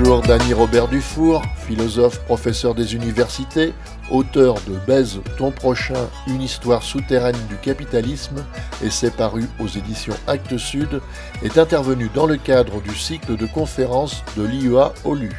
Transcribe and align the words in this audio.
Bonjour 0.00 0.22
Dany 0.22 0.54
Robert 0.54 0.88
Dufour, 0.88 1.42
philosophe, 1.66 2.20
professeur 2.24 2.74
des 2.74 2.94
universités, 2.94 3.74
auteur 4.10 4.54
de 4.66 4.74
Baise 4.86 5.20
ton 5.36 5.50
prochain, 5.50 6.08
une 6.26 6.40
histoire 6.40 6.82
souterraine 6.82 7.36
du 7.50 7.56
capitalisme, 7.56 8.42
et 8.82 8.88
c'est 8.88 9.14
paru 9.14 9.44
aux 9.58 9.66
éditions 9.66 10.14
Actes 10.26 10.56
Sud, 10.56 11.02
est 11.42 11.58
intervenu 11.58 12.08
dans 12.14 12.24
le 12.24 12.38
cadre 12.38 12.80
du 12.80 12.96
cycle 12.96 13.36
de 13.36 13.44
conférences 13.44 14.24
de 14.38 14.42
l'IEA 14.42 14.94
OLU. 15.04 15.36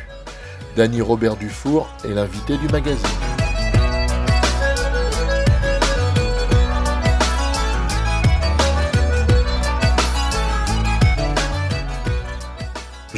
Dany 0.76 1.02
Robert 1.02 1.38
Dufour 1.38 1.90
est 2.06 2.14
l'invité 2.14 2.56
du 2.58 2.68
magazine. 2.68 3.31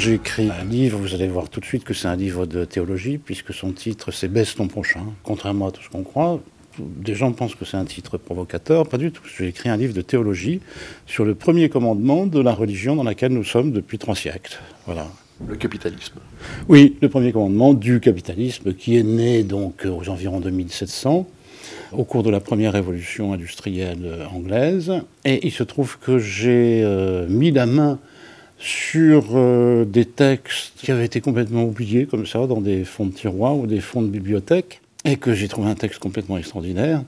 J'ai 0.04 0.16
écrit 0.16 0.50
un 0.50 0.66
livre, 0.66 0.98
vous 0.98 1.14
allez 1.14 1.30
voir 1.30 1.48
tout 1.48 1.62
de 1.62 1.66
suite 1.66 1.86
que 1.86 1.94
c'est 1.94 2.10
un 2.10 2.18
livre 2.18 2.46
de 2.46 2.66
théologie, 2.66 3.18
puisque 3.18 3.54
son 3.54 3.72
titre 3.72 4.12
c'est 4.12 4.28
Baisse 4.28 4.54
ton 4.54 4.68
prochain. 4.68 5.00
Contrairement 5.24 5.68
à 5.68 5.72
tout 5.72 5.82
ce 5.82 5.88
qu'on 5.88 6.04
croit, 6.04 6.42
des 6.78 7.16
gens 7.16 7.32
pensent 7.32 7.56
que 7.56 7.64
c'est 7.64 7.78
un 7.78 7.86
titre 7.86 8.18
provocateur, 8.18 8.86
pas 8.86 8.98
du 8.98 9.14
tout. 9.14 9.24
J'ai 9.38 9.48
écrit 9.48 9.70
un 9.70 9.78
livre 9.78 9.94
de 9.94 10.02
théologie 10.02 10.60
sur 11.06 11.24
le 11.24 11.36
premier 11.36 11.70
commandement 11.70 12.26
de 12.26 12.42
la 12.42 12.52
religion 12.52 12.98
dans 12.98 13.06
laquelle 13.06 13.32
nous 13.32 13.46
sommes 13.46 13.72
depuis 13.72 13.98
trois 13.98 14.14
siècles. 14.14 14.60
Voilà. 14.86 15.08
Le 15.48 15.56
capitalisme. 15.56 16.20
Oui, 16.68 16.98
le 17.02 17.08
premier 17.08 17.32
commandement 17.32 17.74
du 17.74 18.02
capitalisme 18.02 18.74
qui 18.74 18.98
est 18.98 19.04
né 19.04 19.44
donc 19.44 19.86
aux 19.86 20.10
environs 20.10 20.42
de 20.42 20.50
1700 20.50 21.26
au 21.94 22.04
cours 22.04 22.24
de 22.24 22.30
la 22.30 22.42
première 22.42 22.74
révolution 22.74 23.32
industrielle 23.32 24.28
anglaise. 24.34 24.92
Et 25.24 25.48
il 25.48 25.52
se 25.52 25.64
trouve 25.64 25.98
que 26.00 26.20
j'ai 26.20 26.82
euh, 26.84 27.26
mis 27.30 27.52
la 27.52 27.68
main 27.68 28.00
sur 28.58 29.32
euh, 29.34 29.86
des 29.86 30.06
textes 30.06 30.74
qui 30.78 30.92
avaient 30.92 31.06
été 31.06 31.22
complètement 31.22 31.64
oubliés 31.64 32.06
comme 32.06 32.26
ça 32.26 32.48
dans 32.48 32.62
des 32.62 32.86
fonds 32.86 33.06
de 33.06 33.12
tiroir 33.12 33.58
ou 33.58 33.68
des 33.68 33.82
fonds 33.82 34.02
de 34.02 34.08
bibliothèque 34.08 34.82
et 35.06 35.18
que 35.18 35.34
j'ai 35.34 35.48
trouvé 35.48 35.70
un 35.70 35.76
texte 35.76 36.00
complètement 36.00 36.38
extraordinaire 36.38 37.04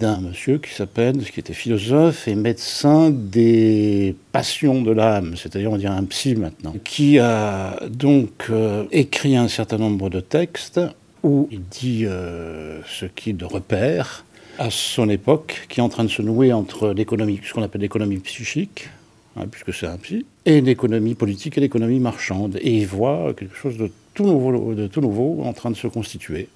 d'un 0.00 0.20
monsieur 0.20 0.58
qui 0.58 0.74
s'appelle, 0.74 1.18
qui 1.18 1.40
était 1.40 1.54
philosophe 1.54 2.28
et 2.28 2.34
médecin 2.34 3.10
des 3.10 4.14
passions 4.32 4.82
de 4.82 4.90
l'âme, 4.90 5.36
c'est-à-dire 5.36 5.70
on 5.70 5.78
dirait 5.78 5.94
un 5.94 6.04
psy 6.04 6.34
maintenant, 6.34 6.74
qui 6.84 7.18
a 7.18 7.80
donc 7.88 8.48
euh, 8.50 8.84
écrit 8.90 9.36
un 9.36 9.48
certain 9.48 9.78
nombre 9.78 10.10
de 10.10 10.20
textes 10.20 10.80
où 11.22 11.48
il 11.50 11.62
dit 11.62 12.04
euh, 12.04 12.80
ce 12.86 13.06
qu'il 13.06 13.42
repère 13.42 14.26
à 14.58 14.70
son 14.70 15.08
époque, 15.08 15.66
qui 15.68 15.80
est 15.80 15.82
en 15.82 15.88
train 15.88 16.04
de 16.04 16.10
se 16.10 16.20
nouer 16.20 16.52
entre 16.52 16.90
l'économie, 16.90 17.40
ce 17.42 17.54
qu'on 17.54 17.62
appelle 17.62 17.80
l'économie 17.80 18.18
psychique, 18.18 18.88
Hein, 19.36 19.46
puisque 19.50 19.74
c'est 19.74 19.86
un 19.86 19.98
psy, 19.98 20.24
et 20.46 20.60
l'économie 20.62 21.14
politique 21.14 21.58
et 21.58 21.60
l'économie 21.60 22.00
marchande. 22.00 22.58
Et 22.62 22.78
il 22.78 22.86
voit 22.86 23.34
quelque 23.34 23.56
chose 23.56 23.76
de 23.76 23.90
tout 24.14 24.24
nouveau, 24.24 25.42
en 25.42 25.52
train 25.52 25.70
de 25.70 25.76
se 25.76 25.88
constituer. 25.88 26.48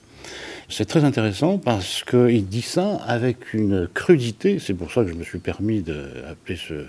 C'est 0.68 0.84
très 0.84 1.02
intéressant 1.02 1.58
parce 1.58 2.04
qu'il 2.04 2.46
dit 2.46 2.62
ça 2.62 3.00
avec 3.06 3.52
une 3.54 3.88
crudité, 3.92 4.60
c'est 4.60 4.74
pour 4.74 4.92
ça 4.92 5.02
que 5.02 5.10
je 5.10 5.14
me 5.14 5.24
suis 5.24 5.40
permis 5.40 5.82
d'appeler 5.82 6.56
ce 6.56 6.84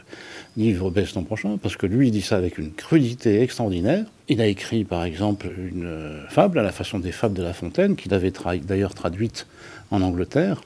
livre 0.55 0.91
Baisse 0.91 1.13
ton 1.13 1.23
prochain, 1.23 1.57
parce 1.57 1.75
que 1.75 1.87
lui 1.87 2.09
il 2.09 2.11
dit 2.11 2.21
ça 2.21 2.37
avec 2.37 2.59
une 2.59 2.71
crudité 2.71 3.41
extraordinaire. 3.41 4.05
Il 4.27 4.39
a 4.39 4.45
écrit 4.45 4.83
par 4.83 5.03
exemple 5.03 5.49
une 5.57 6.21
fable 6.29 6.59
à 6.59 6.63
la 6.63 6.71
façon 6.71 6.99
des 6.99 7.11
fables 7.11 7.33
de 7.33 7.41
La 7.41 7.53
Fontaine, 7.53 7.95
qu'il 7.95 8.13
avait 8.13 8.31
d'ailleurs 8.63 8.93
traduite 8.93 9.47
en 9.89 10.03
Angleterre, 10.03 10.61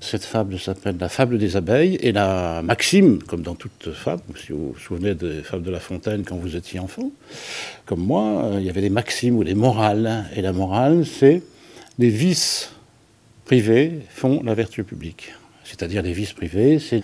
cette 0.00 0.24
fable 0.24 0.58
s'appelle 0.58 0.96
La 0.98 1.08
fable 1.08 1.38
des 1.38 1.56
abeilles 1.56 1.96
et 2.00 2.12
la 2.12 2.62
maxime, 2.62 3.22
comme 3.22 3.42
dans 3.42 3.54
toute 3.54 3.92
fable, 3.92 4.22
si 4.36 4.52
vous 4.52 4.72
vous 4.72 4.78
souvenez 4.78 5.14
des 5.14 5.42
fables 5.42 5.62
de 5.62 5.70
La 5.70 5.80
Fontaine 5.80 6.24
quand 6.24 6.36
vous 6.36 6.56
étiez 6.56 6.80
enfant, 6.80 7.10
comme 7.84 8.00
moi, 8.00 8.44
euh, 8.44 8.56
il 8.60 8.66
y 8.66 8.70
avait 8.70 8.80
des 8.80 8.90
maximes 8.90 9.36
ou 9.36 9.44
des 9.44 9.54
morales. 9.54 10.24
Et 10.34 10.42
la 10.42 10.52
morale, 10.52 11.04
c'est 11.04 11.42
les 11.98 12.08
vices 12.08 12.70
privés 13.44 14.00
font 14.08 14.42
la 14.42 14.54
vertu 14.54 14.84
publique. 14.84 15.34
C'est-à-dire 15.64 16.02
les 16.02 16.12
vices 16.12 16.32
privés, 16.32 16.78
c'est 16.78 17.02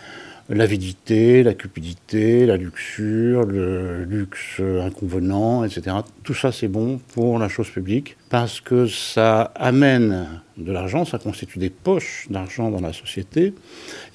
l'avidité, 0.49 1.43
la 1.43 1.55
cupidité, 1.55 2.47
la 2.47 2.57
luxure, 2.57 3.45
le 3.45 4.05
luxe 4.05 4.61
inconvenant, 4.61 5.65
etc. 5.65 5.97
Tout 6.23 6.35
ça, 6.35 6.53
c'est 6.53 6.69
bon 6.69 7.01
pour 7.15 7.39
la 7.39 7.49
chose 7.49 7.69
publique 7.69 8.17
parce 8.29 8.61
que 8.61 8.87
ça 8.87 9.53
amène 9.57 10.27
de 10.57 10.73
l'argent, 10.73 11.05
ça 11.05 11.19
constitue 11.19 11.59
des 11.59 11.71
poches 11.71 12.27
d'argent 12.31 12.71
dans 12.71 12.81
la 12.81 12.93
société, 12.93 13.55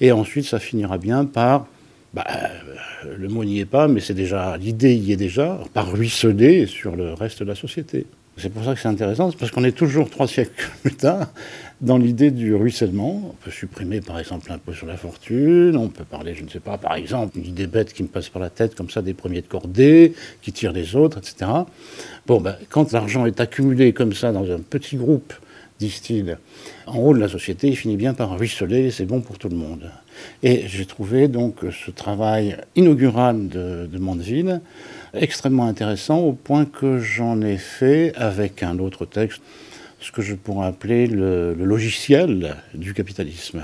et 0.00 0.12
ensuite 0.12 0.44
ça 0.44 0.58
finira 0.58 0.98
bien 0.98 1.24
par 1.24 1.66
bah, 2.14 2.26
le 3.16 3.28
mot 3.28 3.44
n'y 3.44 3.60
est 3.60 3.64
pas, 3.64 3.88
mais 3.88 4.00
c'est 4.00 4.14
déjà 4.14 4.56
l'idée 4.56 4.94
y 4.94 5.12
est 5.12 5.16
déjà, 5.16 5.58
par 5.72 5.90
ruisseler 5.90 6.66
sur 6.66 6.94
le 6.96 7.14
reste 7.14 7.40
de 7.40 7.48
la 7.48 7.54
société. 7.54 8.06
C'est 8.36 8.52
pour 8.52 8.64
ça 8.64 8.74
que 8.74 8.80
c'est 8.80 8.88
intéressant, 8.88 9.30
parce 9.32 9.50
qu'on 9.50 9.64
est 9.64 9.76
toujours 9.76 10.10
trois 10.10 10.26
siècles 10.26 10.70
plus 10.82 10.94
tard 10.94 11.28
dans 11.82 11.98
l'idée 11.98 12.30
du 12.30 12.54
ruissellement. 12.54 13.22
On 13.30 13.44
peut 13.44 13.50
supprimer 13.50 14.00
par 14.00 14.18
exemple 14.18 14.48
l'impôt 14.48 14.72
sur 14.72 14.86
la 14.86 14.96
fortune, 14.96 15.76
on 15.76 15.88
peut 15.88 16.04
parler, 16.04 16.34
je 16.34 16.44
ne 16.44 16.48
sais 16.48 16.60
pas, 16.60 16.78
par 16.78 16.94
exemple, 16.94 17.36
une 17.36 17.46
idée 17.46 17.66
bête 17.66 17.92
qui 17.92 18.04
me 18.04 18.08
passe 18.08 18.28
par 18.28 18.40
la 18.40 18.50
tête 18.50 18.74
comme 18.74 18.88
ça, 18.88 19.02
des 19.02 19.14
premiers 19.14 19.42
de 19.42 19.48
cordée, 19.48 20.14
qui 20.40 20.52
tirent 20.52 20.72
les 20.72 20.96
autres, 20.96 21.18
etc. 21.18 21.50
Bon, 22.26 22.40
ben, 22.40 22.56
quand 22.70 22.92
l'argent 22.92 23.26
est 23.26 23.40
accumulé 23.40 23.92
comme 23.92 24.12
ça 24.14 24.32
dans 24.32 24.50
un 24.50 24.60
petit 24.60 24.96
groupe, 24.96 25.34
disent-ils, 25.80 26.38
en 26.86 26.98
haut 26.98 27.14
de 27.14 27.18
la 27.18 27.28
société, 27.28 27.66
il 27.66 27.76
finit 27.76 27.96
bien 27.96 28.14
par 28.14 28.38
ruisseler, 28.38 28.92
c'est 28.92 29.04
bon 29.04 29.20
pour 29.20 29.38
tout 29.38 29.48
le 29.48 29.56
monde. 29.56 29.90
Et 30.44 30.68
j'ai 30.68 30.86
trouvé 30.86 31.26
donc 31.26 31.56
ce 31.72 31.90
travail 31.90 32.56
inaugural 32.76 33.48
de, 33.48 33.88
de 33.90 33.98
Mandeville 33.98 34.60
extrêmement 35.14 35.66
intéressant 35.66 36.20
au 36.20 36.32
point 36.32 36.64
que 36.64 36.98
j'en 36.98 37.40
ai 37.40 37.56
fait 37.56 38.12
avec 38.14 38.62
un 38.62 38.78
autre 38.78 39.04
texte, 39.04 39.42
ce 40.02 40.10
que 40.12 40.20
je 40.20 40.34
pourrais 40.34 40.66
appeler 40.66 41.06
le, 41.06 41.54
logiciel 41.54 42.56
du 42.74 42.92
capitalisme. 42.92 43.62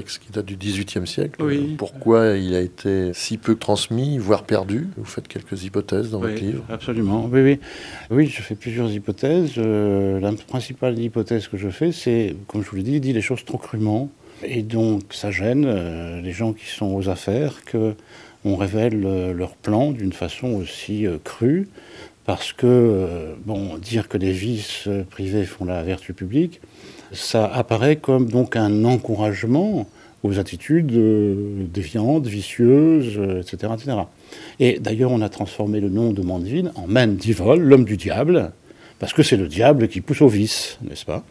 Texte 0.00 0.22
qui 0.24 0.32
date 0.32 0.46
du 0.46 0.56
XVIIIe 0.56 1.06
siècle. 1.06 1.44
Pourquoi 1.76 2.36
il 2.36 2.54
a 2.54 2.60
été 2.60 3.12
si 3.12 3.36
peu 3.36 3.54
transmis, 3.54 4.16
voire 4.16 4.44
perdu? 4.44 4.88
Vous 4.96 5.04
faites 5.04 5.28
quelques 5.28 5.64
hypothèses 5.64 6.10
dans 6.10 6.20
votre 6.20 6.40
livre 6.40 6.64
Absolument, 6.70 7.28
oui, 7.30 7.42
oui. 7.42 7.58
Oui, 8.10 8.26
je 8.26 8.40
fais 8.40 8.54
plusieurs 8.54 8.90
hypothèses. 8.90 9.52
Euh, 9.58 10.18
la 10.18 10.32
principale 10.32 10.98
hypothèse 10.98 11.48
que 11.48 11.58
je 11.58 11.68
fais, 11.68 11.92
c'est, 11.92 12.34
comme 12.46 12.64
je 12.64 12.70
vous 12.70 12.76
l'ai 12.76 12.82
dit, 12.82 12.94
il 12.94 13.00
dit 13.00 13.12
les 13.12 13.20
choses 13.20 13.44
trop 13.44 13.58
crûment. 13.58 14.10
Et 14.42 14.62
donc, 14.62 15.02
ça 15.10 15.30
gêne 15.30 15.66
euh, 15.66 16.22
les 16.22 16.32
gens 16.32 16.54
qui 16.54 16.66
sont 16.66 16.94
aux 16.94 17.10
affaires 17.10 17.62
que 17.66 17.94
on 18.46 18.56
révèle 18.56 19.02
euh, 19.04 19.34
leur 19.34 19.54
plan 19.54 19.90
d'une 19.90 20.14
façon 20.14 20.54
aussi 20.54 21.06
crue. 21.24 21.68
Parce 22.24 22.52
que, 22.52 23.34
bon, 23.44 23.76
dire 23.76 24.08
que 24.08 24.16
les 24.16 24.30
vices 24.30 24.88
privés 25.10 25.44
font 25.44 25.64
la 25.64 25.82
vertu 25.82 26.12
publique, 26.12 26.60
ça 27.12 27.46
apparaît 27.46 27.96
comme 27.96 28.28
donc 28.30 28.56
un 28.56 28.84
encouragement 28.84 29.86
aux 30.22 30.38
attitudes 30.38 30.92
euh, 30.92 31.64
défiantes, 31.72 32.26
vicieuses, 32.26 33.18
etc., 33.40 33.56
euh, 33.70 33.74
etc. 33.74 33.96
Et 34.58 34.78
d'ailleurs, 34.78 35.12
on 35.12 35.22
a 35.22 35.28
transformé 35.28 35.80
le 35.80 35.88
nom 35.88 36.12
de 36.12 36.22
Mandeville 36.22 36.72
en 36.74 36.86
Mandivol, 36.86 37.60
l'homme 37.60 37.84
du 37.84 37.96
diable, 37.96 38.52
parce 38.98 39.14
que 39.14 39.22
c'est 39.22 39.38
le 39.38 39.48
diable 39.48 39.88
qui 39.88 40.02
pousse 40.02 40.20
au 40.20 40.28
vice, 40.28 40.78
n'est-ce 40.82 41.06
pas? 41.06 41.24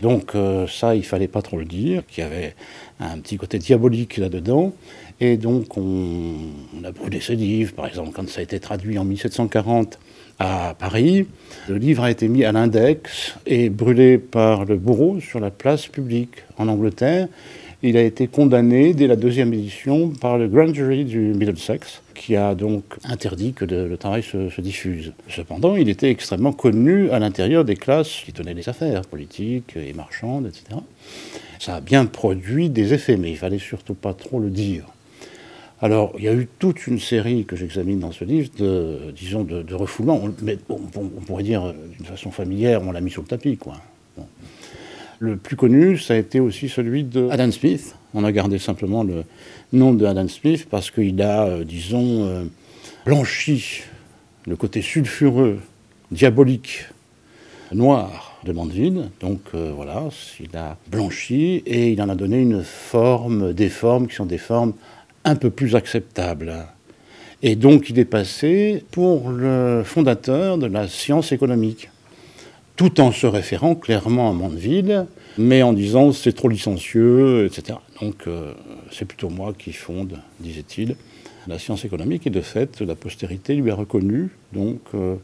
Donc 0.00 0.34
euh, 0.34 0.66
ça, 0.66 0.94
il 0.94 1.04
fallait 1.04 1.28
pas 1.28 1.42
trop 1.42 1.58
le 1.58 1.66
dire, 1.66 2.02
qu'il 2.06 2.24
y 2.24 2.26
avait 2.26 2.54
un 2.98 3.18
petit 3.18 3.36
côté 3.36 3.58
diabolique 3.58 4.16
là-dedans. 4.16 4.72
Et 5.20 5.36
donc 5.36 5.76
on, 5.76 6.34
on 6.80 6.84
a 6.84 6.92
brûlé 6.92 7.20
ce 7.20 7.34
livre, 7.34 7.74
par 7.74 7.86
exemple, 7.86 8.10
quand 8.14 8.26
ça 8.28 8.40
a 8.40 8.42
été 8.42 8.58
traduit 8.58 8.98
en 8.98 9.04
1740 9.04 9.98
à 10.40 10.74
Paris. 10.76 11.26
Le 11.68 11.76
livre 11.76 12.02
a 12.02 12.10
été 12.10 12.26
mis 12.26 12.44
à 12.44 12.50
l'index 12.50 13.36
et 13.46 13.68
brûlé 13.68 14.18
par 14.18 14.64
le 14.64 14.76
bourreau 14.76 15.20
sur 15.20 15.38
la 15.38 15.50
place 15.50 15.86
publique 15.86 16.42
en 16.58 16.66
Angleterre. 16.66 17.28
Il 17.82 17.96
a 17.96 18.02
été 18.02 18.26
condamné 18.26 18.92
dès 18.92 19.06
la 19.06 19.16
deuxième 19.16 19.54
édition 19.54 20.10
par 20.10 20.36
le 20.36 20.48
grand 20.48 20.74
jury 20.74 21.04
du 21.04 21.18
Middlesex, 21.18 22.02
qui 22.14 22.36
a 22.36 22.54
donc 22.54 22.84
interdit 23.04 23.52
que 23.52 23.64
le, 23.64 23.96
travail 23.96 24.22
se, 24.22 24.60
diffuse. 24.60 25.12
Cependant, 25.28 25.76
il 25.76 25.88
était 25.88 26.10
extrêmement 26.10 26.52
connu 26.52 27.10
à 27.10 27.18
l'intérieur 27.18 27.64
des 27.64 27.76
classes 27.76 28.22
qui 28.24 28.32
tenaient 28.32 28.52
les 28.52 28.68
affaires 28.68 29.02
politiques 29.02 29.76
et 29.76 29.94
marchandes, 29.94 30.46
etc. 30.46 30.80
Ça 31.58 31.76
a 31.76 31.80
bien 31.80 32.04
produit 32.04 32.68
des 32.68 32.92
effets, 32.92 33.16
mais 33.16 33.30
il 33.30 33.36
fallait 33.36 33.58
surtout 33.58 33.94
pas 33.94 34.12
trop 34.12 34.40
le 34.40 34.50
dire. 34.50 34.84
Alors, 35.82 36.12
il 36.18 36.24
y 36.24 36.28
a 36.28 36.34
eu 36.34 36.46
toute 36.58 36.86
une 36.86 36.98
série 36.98 37.46
que 37.46 37.56
j'examine 37.56 38.00
dans 38.00 38.12
ce 38.12 38.24
livre 38.24 38.50
de, 38.58 39.12
disons, 39.16 39.44
de, 39.44 39.74
refoulements. 39.74 40.20
Mais 40.42 40.58
on, 40.68 40.76
pourrait 40.76 41.42
dire 41.42 41.64
euh, 41.64 41.72
d'une 41.96 42.04
façon 42.04 42.30
familière, 42.30 42.82
on 42.82 42.92
l'a 42.92 43.00
mis 43.00 43.10
sur 43.10 43.22
le 43.22 43.28
tapis, 43.28 43.56
quoi. 43.56 43.76
Le 45.18 45.36
plus 45.36 45.56
connu, 45.56 45.98
ça 45.98 46.14
a 46.14 46.16
été 46.16 46.40
aussi 46.40 46.68
celui 46.68 47.04
de 47.04 47.28
Adam 47.30 47.50
Smith. 47.50 47.94
On 48.12 48.24
a 48.24 48.32
gardé 48.32 48.58
simplement 48.58 49.04
le 49.04 49.24
nom 49.72 49.92
de 49.92 50.04
Adam 50.04 50.28
Smith 50.28 50.66
parce 50.70 50.90
qu'il 50.90 51.20
a, 51.22 51.44
euh, 51.44 51.64
disons, 51.64 52.26
euh, 52.26 52.44
blanchi 53.06 53.82
le 54.46 54.56
côté 54.56 54.82
sulfureux, 54.82 55.60
diabolique, 56.10 56.86
noir 57.72 58.38
de 58.44 58.52
Mandeville. 58.52 59.10
Donc 59.20 59.40
voilà, 59.52 60.08
il 60.40 60.56
a 60.56 60.78
blanchi 60.90 61.62
et 61.66 61.92
il 61.92 62.00
en 62.00 62.08
a 62.08 62.14
donné 62.14 62.40
une 62.40 62.64
forme, 62.64 63.52
des 63.52 63.68
formes 63.68 64.08
qui 64.08 64.16
sont 64.16 64.24
des 64.26 64.38
formes 64.38 64.72
un 65.24 65.36
peu 65.36 65.50
plus 65.50 65.76
acceptables. 65.76 66.54
Et 67.42 67.56
donc 67.56 67.88
il 67.88 67.98
est 67.98 68.04
passé 68.04 68.84
pour 68.90 69.30
le 69.30 69.82
fondateur 69.84 70.58
de 70.58 70.66
la 70.66 70.88
science 70.88 71.32
économique, 71.32 71.90
tout 72.76 73.00
en 73.00 73.12
se 73.12 73.26
référant 73.26 73.74
clairement 73.74 74.30
à 74.30 74.32
Mandeville, 74.32 75.06
mais 75.38 75.62
en 75.62 75.72
disant 75.72 76.12
c'est 76.12 76.32
trop 76.32 76.48
licencieux, 76.48 77.46
etc. 77.46 77.78
Donc 78.00 78.26
euh, 78.26 78.52
c'est 78.90 79.06
plutôt 79.06 79.30
moi 79.30 79.54
qui 79.58 79.72
fonde, 79.72 80.18
disait-il, 80.40 80.96
la 81.46 81.58
science 81.58 81.84
économique, 81.84 82.26
et 82.26 82.30
de 82.30 82.40
fait 82.42 82.80
la 82.80 82.94
postérité 82.94 83.54
lui 83.54 83.70
a 83.70 83.74
reconnu 83.74 84.30
donc 84.52 84.80
euh, 84.94 85.16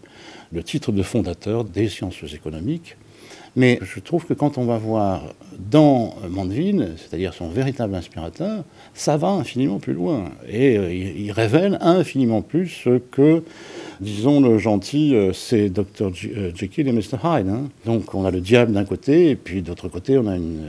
le 0.52 0.62
titre 0.62 0.92
de 0.92 1.02
fondateur 1.02 1.64
des 1.64 1.88
sciences 1.88 2.22
économiques. 2.34 2.96
Mais 3.56 3.78
je 3.82 4.00
trouve 4.00 4.26
que 4.26 4.34
quand 4.34 4.58
on 4.58 4.64
va 4.64 4.76
voir 4.76 5.22
dans 5.58 6.14
Mandeville, 6.28 6.92
c'est-à-dire 6.98 7.32
son 7.32 7.48
véritable 7.48 7.94
inspirateur, 7.94 8.64
ça 8.94 9.16
va 9.16 9.28
infiniment 9.28 9.78
plus 9.78 9.94
loin. 9.94 10.30
Et 10.48 10.76
euh, 10.76 10.92
il, 10.92 11.32
révèle 11.32 11.78
infiniment 11.80 12.42
plus 12.42 12.86
que, 13.10 13.42
disons, 14.00 14.40
le 14.40 14.58
gentil, 14.58 15.14
euh, 15.14 15.32
c'est 15.32 15.70
Dr. 15.70 16.12
Euh, 16.36 16.50
Jekyll 16.54 16.88
et 16.88 16.92
Mr. 16.92 17.18
Hyde. 17.24 17.48
Hein. 17.48 17.68
Donc 17.86 18.14
on 18.14 18.26
a 18.26 18.30
le 18.30 18.40
diable 18.40 18.72
d'un 18.72 18.84
côté, 18.84 19.30
et 19.30 19.36
puis 19.36 19.62
d'autre 19.62 19.88
côté, 19.88 20.18
on 20.18 20.26
a 20.26 20.36
une 20.36 20.60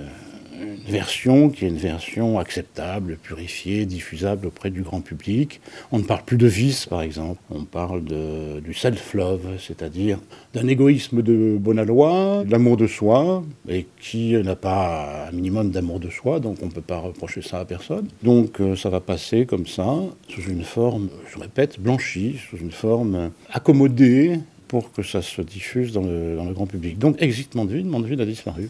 version 0.90 1.50
qui 1.50 1.66
est 1.66 1.68
une 1.68 1.78
version 1.78 2.40
acceptable, 2.40 3.18
purifiée, 3.22 3.86
diffusable 3.86 4.48
auprès 4.48 4.70
du 4.70 4.82
grand 4.82 5.02
public. 5.02 5.62
On 5.92 6.00
ne 6.00 6.04
parle 6.04 6.24
plus 6.24 6.38
de 6.38 6.48
vice, 6.48 6.86
par 6.86 7.02
exemple. 7.02 7.40
On 7.50 7.64
parle 7.64 8.04
du 8.04 8.74
self-love, 8.74 9.58
c'est-à-dire 9.60 10.20
d'un 10.54 10.68
égoïsme 10.68 11.22
de 11.22 11.58
bonne 11.60 11.82
loi, 11.84 12.44
de 12.46 12.52
l'amour 12.52 12.78
de 12.78 12.88
soi, 12.88 13.44
et 13.70 13.86
qui 14.00 14.34
n'a 14.34 14.56
pas 14.56 15.28
un 15.30 15.32
minimum 15.32 15.72
d'amour 15.72 16.00
de 16.00 16.10
soi, 16.10 16.40
donc 16.40 16.58
on 16.62 16.68
ne 16.68 16.72
peut 16.72 16.82
pas 16.82 17.00
reprocher 17.00 17.42
ça 17.42 17.60
à 17.60 17.66
personne. 17.66 18.08
Donc 18.24 18.60
euh, 18.60 18.76
ça 18.76 18.90
va 18.90 19.00
passer 19.00 19.46
comme 19.46 19.68
ça, 19.68 19.96
sous 20.30 20.42
une 20.42 20.64
forme, 20.64 21.10
je 21.32 21.40
répète, 21.40 21.80
blanchie, 21.80 22.38
sous 22.50 22.58
une 22.58 22.72
forme 22.72 23.32
accommodée 23.52 24.40
pour 24.68 24.92
que 24.92 25.04
ça 25.04 25.22
se 25.22 25.42
diffuse 25.42 25.94
dans 25.94 26.02
le, 26.02 26.36
dans 26.36 26.46
le 26.46 26.54
grand 26.54 26.66
public. 26.66 26.98
Donc 27.00 27.22
exit 27.22 27.56
Mandeville, 27.56 27.86
Mandeville 27.86 28.22
a 28.22 28.26
disparu. 28.26 28.70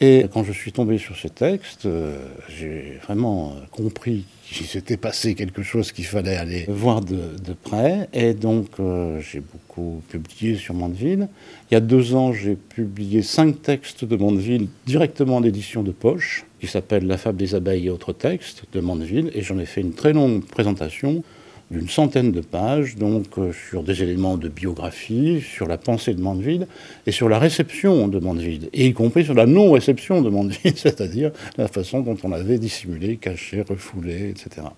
Et 0.00 0.26
quand 0.32 0.44
je 0.44 0.52
suis 0.52 0.70
tombé 0.70 0.96
sur 0.96 1.16
ce 1.16 1.26
texte, 1.26 1.86
euh, 1.86 2.16
j'ai 2.48 2.98
vraiment 3.04 3.50
euh, 3.56 3.66
compris 3.72 4.26
qu'il 4.48 4.66
s'était 4.66 4.96
passé 4.96 5.34
quelque 5.34 5.62
chose 5.62 5.90
qu'il 5.90 6.04
fallait 6.04 6.36
aller 6.36 6.66
voir 6.68 7.00
de, 7.00 7.18
près. 7.64 8.08
Et 8.12 8.32
donc, 8.32 8.68
euh, 8.78 9.20
j'ai 9.20 9.40
beaucoup 9.40 10.00
publié 10.08 10.54
sur 10.54 10.74
Mandeville. 10.74 11.28
Il 11.70 11.74
y 11.74 11.76
a 11.76 11.80
deux 11.80 12.14
ans, 12.14 12.32
j'ai 12.32 12.54
publié 12.54 13.22
cinq 13.22 13.60
textes 13.60 14.04
de 14.04 14.14
Mandeville 14.14 14.68
directement 14.86 15.36
en 15.36 15.42
édition 15.42 15.82
de 15.82 15.90
poche, 15.90 16.46
qui 16.60 16.68
s'appelle 16.68 17.06
La 17.06 17.18
fable 17.18 17.38
des 17.38 17.56
abeilles 17.56 17.86
et 17.86 17.90
autres 17.90 18.12
textes 18.12 18.64
de 18.72 18.80
Mandeville. 18.80 19.32
Et 19.34 19.42
j'en 19.42 19.58
ai 19.58 19.66
fait 19.66 19.80
une 19.80 19.94
très 19.94 20.12
longue 20.12 20.44
présentation 20.44 21.24
d'une 21.70 21.88
centaine 21.88 22.32
de 22.32 22.40
pages, 22.40 22.96
donc 22.96 23.26
euh, 23.38 23.52
sur 23.52 23.82
des 23.82 24.02
éléments 24.02 24.36
de 24.36 24.48
biographie, 24.48 25.40
sur 25.40 25.66
la 25.66 25.76
pensée 25.76 26.14
de 26.14 26.20
Mandeville 26.20 26.66
et 27.06 27.12
sur 27.12 27.28
la 27.28 27.38
réception 27.38 28.08
de 28.08 28.18
Mandeville, 28.18 28.70
et 28.72 28.86
y 28.86 28.92
compris 28.92 29.24
sur 29.24 29.34
la 29.34 29.46
non-réception 29.46 30.22
de 30.22 30.30
Mandeville, 30.30 30.72
c'est-à-dire 30.76 31.30
la 31.56 31.68
façon 31.68 32.00
dont 32.00 32.16
on 32.22 32.28
l'avait 32.28 32.58
dissimulé, 32.58 33.16
caché, 33.16 33.62
refoulé, 33.62 34.30
etc. 34.30 34.68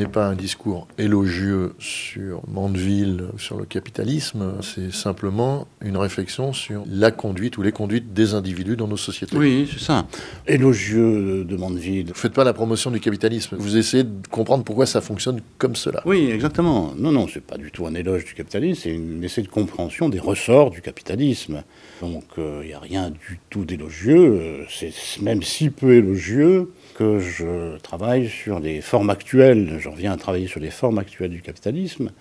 n'est 0.00 0.08
pas 0.08 0.26
un 0.26 0.34
discours 0.34 0.88
élogieux 0.98 1.74
sur 1.78 2.42
Mandeville, 2.48 3.28
sur 3.36 3.56
le 3.56 3.64
capitalisme, 3.64 4.54
c'est 4.62 4.92
simplement 4.92 5.66
une 5.80 5.96
réflexion 5.96 6.52
sur 6.52 6.84
la 6.86 7.10
conduite 7.10 7.58
ou 7.58 7.62
les 7.62 7.72
conduites 7.72 8.12
des 8.12 8.34
individus 8.34 8.76
dans 8.76 8.88
nos 8.88 8.96
sociétés. 8.96 9.36
Oui, 9.36 9.68
c'est 9.70 9.80
ça. 9.80 10.06
Élogieux 10.46 11.44
de 11.44 11.56
Mandeville. 11.56 12.06
Vous 12.06 12.10
ne 12.10 12.14
faites 12.14 12.32
pas 12.32 12.44
la 12.44 12.52
promotion 12.52 12.90
du 12.90 13.00
capitalisme, 13.00 13.56
vous 13.58 13.76
essayez 13.76 14.04
de 14.04 14.26
comprendre 14.30 14.64
pourquoi 14.64 14.86
ça 14.86 15.00
fonctionne 15.00 15.40
comme 15.58 15.76
cela. 15.76 16.02
Oui, 16.06 16.30
exactement. 16.30 16.94
Non, 16.96 17.12
non, 17.12 17.26
c'est 17.28 17.44
pas 17.44 17.58
du 17.58 17.70
tout 17.70 17.86
un 17.86 17.94
éloge 17.94 18.24
du 18.24 18.34
capitalisme, 18.34 18.80
c'est 18.82 18.90
une 18.90 19.22
essai 19.22 19.42
de 19.42 19.48
compréhension 19.48 20.08
des 20.08 20.20
ressorts 20.20 20.70
du 20.70 20.80
capitalisme. 20.80 21.62
Donc 22.00 22.24
il 22.38 22.42
euh, 22.42 22.64
n'y 22.64 22.72
a 22.72 22.78
rien 22.78 23.10
du 23.10 23.38
tout 23.50 23.64
d'élogieux, 23.64 24.64
c'est 24.70 24.92
même 25.20 25.42
si 25.42 25.68
peu 25.68 25.94
élogieux 25.94 26.70
que 26.94 27.18
je 27.18 27.78
travaille 27.78 28.28
sur 28.28 28.60
les 28.60 28.80
formes 28.80 29.10
actuelles, 29.10 29.78
j'en 29.90 29.96
reviens 29.96 30.12
à 30.12 30.16
travailler 30.16 30.46
sur 30.46 30.60
les 30.60 30.70
formes 30.70 30.98
actuelles 30.98 31.32
du 31.32 31.42
capitalisme, 31.42 32.12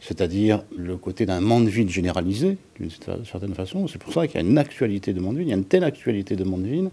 c'est-à-dire 0.00 0.62
le 0.74 0.96
côté 0.96 1.26
d'un 1.26 1.40
Mandeville 1.40 1.90
généralisé, 1.90 2.56
d'une 2.80 2.88
certaine 2.90 3.54
façon. 3.54 3.86
C'est 3.86 3.98
pour 3.98 4.14
ça 4.14 4.26
qu'il 4.26 4.40
y 4.40 4.44
a 4.44 4.46
une 4.46 4.56
actualité 4.56 5.12
de 5.12 5.20
Mandeville, 5.20 5.46
il 5.46 5.50
y 5.50 5.52
a 5.52 5.56
une 5.56 5.64
telle 5.64 5.84
actualité 5.84 6.36
de 6.36 6.44
Mandeville 6.44 6.88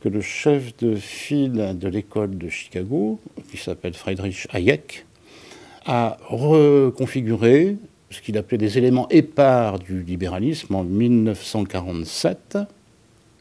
que 0.00 0.08
le 0.08 0.20
chef 0.20 0.76
de 0.76 0.94
file 0.94 1.74
de 1.76 1.88
l'école 1.88 2.38
de 2.38 2.48
Chicago, 2.48 3.18
qui 3.50 3.56
s'appelle 3.56 3.94
Friedrich 3.94 4.46
Hayek, 4.52 5.06
a 5.86 6.18
reconfiguré 6.28 7.76
ce 8.10 8.20
qu'il 8.20 8.38
appelait 8.38 8.58
des 8.58 8.78
éléments 8.78 9.08
épars 9.08 9.80
du 9.80 10.04
libéralisme 10.04 10.74
en 10.76 10.84
1947. 10.84 12.58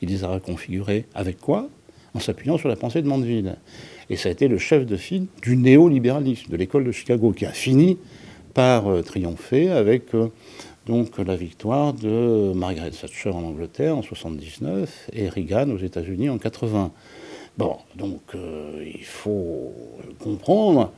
Il 0.01 0.09
les 0.09 0.24
a 0.24 0.29
reconfigurés 0.29 1.06
avec 1.13 1.39
quoi? 1.39 1.69
En 2.15 2.19
s'appuyant 2.19 2.57
sur 2.57 2.69
la 2.69 2.75
pensée 2.75 3.03
de 3.03 3.07
Mandeville. 3.07 3.56
Et 4.13 4.15
ça 4.15 4.30
a 4.30 4.31
été 4.31 4.48
le 4.48 4.60
chef 4.60 4.86
de 4.86 4.95
file 4.95 5.25
du 5.42 5.57
néolibéralisme, 5.57 6.51
de 6.51 6.56
l'école 6.56 6.83
de 6.83 6.92
Chicago, 6.92 7.31
qui 7.31 7.48
a 7.48 7.51
fini 7.51 7.98
par 8.54 8.88
euh, 8.88 9.01
triompher 9.01 9.71
avec 9.71 10.13
euh, 10.13 10.27
la 11.25 11.36
victoire 11.36 11.94
de 11.94 12.54
Margaret 12.54 12.92
Thatcher 12.92 13.31
en 13.31 13.44
Angleterre 13.44 13.98
en 13.98 14.04
79 14.04 15.10
et 15.13 15.30
Reagan 15.30 15.71
aux 15.71 15.80
États-Unis 15.80 16.30
en 16.30 16.38
80. 16.38 16.92
Bon, 17.57 17.77
donc 17.95 18.21
euh, 18.36 18.86
il 18.86 19.04
faut 19.04 19.74
comprendre 20.19 20.92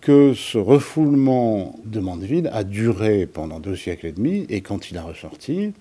que 0.00 0.32
ce 0.32 0.56
refoulement 0.56 1.80
de 1.84 1.98
Mandeville 1.98 2.48
a 2.52 2.62
duré 2.62 3.26
pendant 3.26 3.58
deux 3.58 3.74
siècles 3.74 4.06
et 4.06 4.12
demi, 4.12 4.46
et 4.48 4.60
quand 4.60 4.92
il 4.92 4.98
a 4.98 5.02
ressorti, 5.02 5.72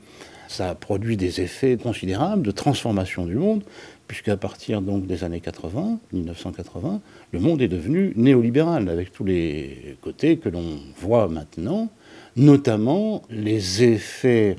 ça 0.51 0.69
a 0.69 0.75
produit 0.75 1.15
des 1.15 1.39
effets 1.39 1.77
considérables 1.77 2.43
de 2.43 2.51
transformation 2.51 3.25
du 3.25 3.35
monde, 3.35 3.63
puisqu'à 4.07 4.35
partir 4.35 4.81
donc 4.81 5.07
des 5.07 5.23
années 5.23 5.39
80, 5.39 5.99
1980, 6.11 6.99
le 7.31 7.39
monde 7.39 7.61
est 7.61 7.69
devenu 7.69 8.11
néolibéral, 8.17 8.89
avec 8.89 9.13
tous 9.13 9.23
les 9.23 9.97
côtés 10.01 10.37
que 10.37 10.49
l'on 10.49 10.79
voit 10.99 11.29
maintenant, 11.29 11.89
notamment 12.35 13.23
les 13.29 13.83
effets 13.83 14.57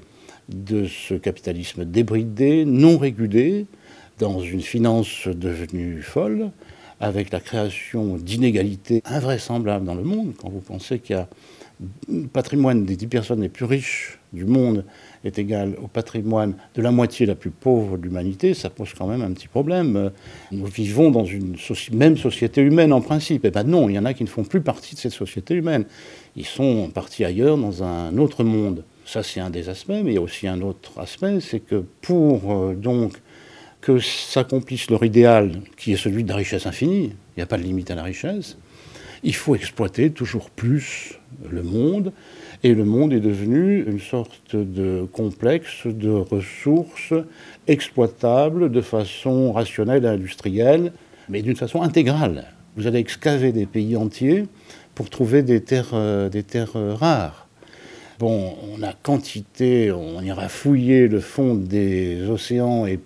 de 0.49 0.87
ce 0.87 1.15
capitalisme 1.15 1.85
débridé, 1.85 2.65
non 2.65 2.97
régulé, 2.97 3.67
dans 4.19 4.41
une 4.41 4.63
finance 4.63 5.29
devenue 5.29 6.01
folle, 6.01 6.51
avec 7.01 7.33
la 7.33 7.41
création 7.41 8.17
d'inégalités 8.17 9.03
invraisemblables 9.05 9.85
dans 9.85 9.95
le 9.95 10.05
monde. 10.05 10.33
Quand 10.39 10.49
vous 10.49 10.61
pensez 10.61 11.01
qu'il 11.01 11.17
y 11.17 11.19
a 11.19 11.29
le 12.09 12.29
patrimoine 12.29 12.85
des 12.85 12.97
dix 12.97 13.09
personnes 13.09 13.43
les 13.43 13.49
plus 13.49 13.65
riches 13.65 14.21
du 14.33 14.45
monde 14.45 14.85
est 15.25 15.39
égal 15.39 15.77
au 15.83 15.89
patrimoine 15.89 16.55
de 16.75 16.83
la 16.83 16.91
moitié 16.91 17.27
la 17.27 17.35
plus 17.35 17.51
pauvre 17.51 17.97
de 17.97 18.03
l'humanité, 18.03 18.55
ça 18.55 18.71
pose 18.71 18.93
quand 18.97 19.07
même 19.07 19.23
un 19.23 19.33
petit 19.33 19.49
problème. 19.49 20.11
Nous 20.51 20.67
vivons 20.67 21.11
dans 21.11 21.25
une 21.25 21.57
même 21.93 22.17
société 22.17 22.61
humaine 22.61 22.93
en 22.93 23.01
principe. 23.01 23.45
Et 23.45 23.49
eh 23.49 23.51
bien 23.51 23.65
non, 23.65 23.89
il 23.89 23.95
y 23.95 23.99
en 23.99 24.05
a 24.05 24.15
qui 24.15 24.25
ne 24.25 24.29
font 24.29 24.45
plus 24.45 24.61
partie 24.61 24.95
de 24.95 25.01
cette 25.01 25.13
société 25.13 25.55
humaine. 25.55 25.85
Ils 26.37 26.47
sont 26.47 26.91
partis 26.93 27.25
ailleurs 27.25 27.57
dans 27.57 27.83
un 27.83 28.17
autre 28.19 28.45
monde. 28.45 28.85
Ça, 29.05 29.23
c'est 29.23 29.41
un 29.41 29.51
des 29.51 29.69
aspects, 29.69 29.91
mais 29.91 30.13
il 30.13 30.15
y 30.15 30.19
a 30.19 30.23
aussi 30.23 30.47
un 30.47 30.61
autre 30.63 30.99
aspect, 30.99 31.41
c'est 31.41 31.61
que 31.61 31.85
pour 32.01 32.53
euh, 32.53 32.75
donc 32.75 33.21
que 33.81 33.99
s'accomplisse 33.99 34.91
leur 34.91 35.05
idéal, 35.05 35.61
qui 35.77 35.93
est 35.93 35.97
celui 35.97 36.23
de 36.23 36.29
la 36.29 36.37
richesse 36.37 36.67
infinie, 36.67 37.07
il 37.07 37.39
n'y 37.39 37.43
a 37.43 37.47
pas 37.47 37.59
de 37.59 37.65
limite 37.65 37.91
à 37.91 37.97
la 37.97 38.05
richesse, 38.05 38.57
il 39.25 39.35
faut 39.35 39.55
exploiter 39.57 40.11
toujours 40.11 40.51
plus 40.51 41.19
le 41.51 41.63
monde, 41.63 42.13
et 42.65 42.75
le 42.75 42.85
monde 42.85 43.13
est 43.13 43.21
devenu 43.21 43.85
une 43.85 44.01
sorte 44.01 44.55
de 44.55 45.07
complexe 45.13 45.87
de 45.87 46.11
ressources 46.11 47.15
exploitables 47.67 48.71
de 48.71 48.81
façon 48.81 49.53
rationnelle 49.53 50.05
et 50.05 50.09
industrielle, 50.09 50.93
mais 51.29 51.43
d'une 51.43 51.57
façon 51.57 51.83
intégrale. 51.83 52.45
Vous 52.77 52.87
allez 52.87 53.01
excaver 53.01 53.53
des 53.53 53.67
pays 53.67 53.97
entiers 53.97 54.47
pour 54.95 55.11
trouver 55.11 55.43
des 55.43 55.61
terres, 55.61 55.91
euh, 55.93 56.29
des 56.29 56.43
terres 56.43 56.77
euh, 56.77 56.95
rares. 56.95 57.49
Bon, 58.19 58.55
on 58.73 58.83
a 58.83 58.93
quantité, 58.93 59.91
on 59.91 60.21
ira 60.23 60.49
fouiller 60.49 61.09
le 61.09 61.19
fond 61.19 61.57
des 61.57 62.23
océans 62.29 62.87
et, 62.87 63.01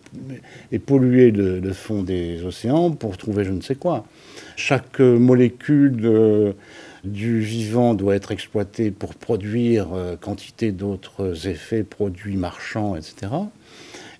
polluer 0.79 1.31
le, 1.31 1.73
fond 1.73 2.03
des 2.03 2.45
océans 2.45 2.91
pour 2.91 3.17
trouver 3.17 3.45
je 3.45 3.53
ne 3.53 3.63
sais 3.63 3.77
quoi. 3.77 4.05
Chaque 4.57 5.01
molécule 5.01 6.01
euh, 6.05 6.53
du 7.07 7.41
vivant 7.41 7.95
doit 7.95 8.15
être 8.15 8.33
exploité 8.33 8.91
pour 8.91 9.15
produire 9.15 9.89
euh, 9.95 10.17
quantité 10.17 10.73
d'autres 10.73 11.49
effets, 11.49 11.83
produits 11.83 12.37
marchands, 12.37 12.97
etc. 12.97 13.33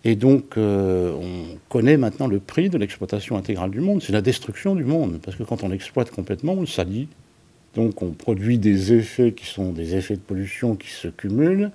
Et 0.05 0.15
donc, 0.15 0.57
euh, 0.57 1.13
on 1.13 1.59
connaît 1.69 1.97
maintenant 1.97 2.29
le 2.29 2.39
prix 2.39 2.71
de 2.71 2.79
l'exploitation 2.79 3.37
intégrale 3.37 3.71
du 3.71 3.81
monde. 3.81 4.03
C'est 4.03 4.13
la 4.13 4.23
destruction 4.23 4.75
du 4.75 4.85
monde. 4.85 5.19
Parce 5.23 5.37
que 5.37 5.43
quand 5.43 5.65
on 5.65 5.73
exploite 5.73 6.11
complètement, 6.11 6.53
on 6.53 6.61
le 6.61 6.67
salit. 6.67 7.09
Donc, 7.75 8.03
on 8.03 8.13
produit 8.13 8.59
des 8.59 8.93
effets 8.93 9.33
qui 9.33 9.47
sont 9.47 9.73
des 9.73 9.97
effets 9.97 10.15
de 10.15 10.21
pollution 10.21 10.77
qui 10.77 10.89
se 10.89 11.09
cumulent 11.09 11.71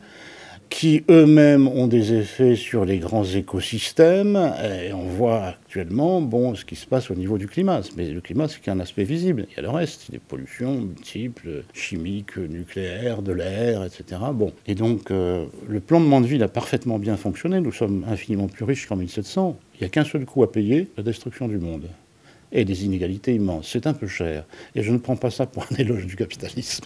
qui 0.71 1.03
eux-mêmes 1.09 1.67
ont 1.67 1.85
des 1.85 2.13
effets 2.13 2.55
sur 2.55 2.85
les 2.85 2.97
grands 2.97 3.25
écosystèmes. 3.25 4.53
Et 4.83 4.93
on 4.93 5.03
voit 5.03 5.43
actuellement 5.43 6.21
bon, 6.21 6.55
ce 6.55 6.63
qui 6.63 6.77
se 6.77 6.87
passe 6.87 7.11
au 7.11 7.13
niveau 7.13 7.37
du 7.37 7.47
climat. 7.47 7.81
Mais 7.97 8.07
le 8.07 8.21
climat, 8.21 8.47
c'est 8.47 8.61
qu'un 8.61 8.79
aspect 8.79 9.03
visible. 9.03 9.45
Il 9.51 9.57
y 9.57 9.59
a 9.59 9.61
le 9.61 9.69
reste, 9.69 10.09
des 10.09 10.17
pollutions 10.17 10.73
multiples, 10.75 11.65
chimiques, 11.73 12.37
nucléaires, 12.37 13.21
de 13.21 13.33
l'air, 13.33 13.83
etc. 13.83 14.21
Bon. 14.33 14.53
Et 14.65 14.73
donc, 14.73 15.11
euh, 15.11 15.45
le 15.67 15.81
plan 15.81 15.99
de 15.99 16.05
Mandeville 16.05 16.41
a 16.41 16.47
parfaitement 16.47 16.97
bien 16.97 17.17
fonctionné. 17.17 17.59
Nous 17.59 17.73
sommes 17.73 18.05
infiniment 18.09 18.47
plus 18.47 18.63
riches 18.63 18.87
qu'en 18.87 18.95
1700. 18.95 19.59
Il 19.75 19.79
n'y 19.81 19.87
a 19.87 19.89
qu'un 19.89 20.05
seul 20.05 20.25
coût 20.25 20.41
à 20.41 20.51
payer, 20.51 20.87
la 20.95 21.03
destruction 21.03 21.49
du 21.49 21.57
monde. 21.57 21.89
Et 22.53 22.63
des 22.63 22.85
inégalités 22.85 23.35
immenses. 23.35 23.69
C'est 23.71 23.87
un 23.87 23.93
peu 23.93 24.07
cher. 24.07 24.45
Et 24.73 24.83
je 24.83 24.91
ne 24.91 24.99
prends 24.99 25.17
pas 25.17 25.31
ça 25.31 25.45
pour 25.45 25.63
un 25.69 25.75
éloge 25.77 26.05
du 26.05 26.15
capitalisme. 26.15 26.85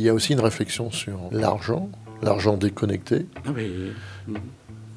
Il 0.00 0.04
y 0.04 0.08
a 0.08 0.14
aussi 0.14 0.32
une 0.32 0.40
réflexion 0.40 0.90
sur 0.90 1.28
l'argent, 1.30 1.90
l'argent 2.22 2.56
déconnecté. 2.56 3.26
Ah 3.44 3.50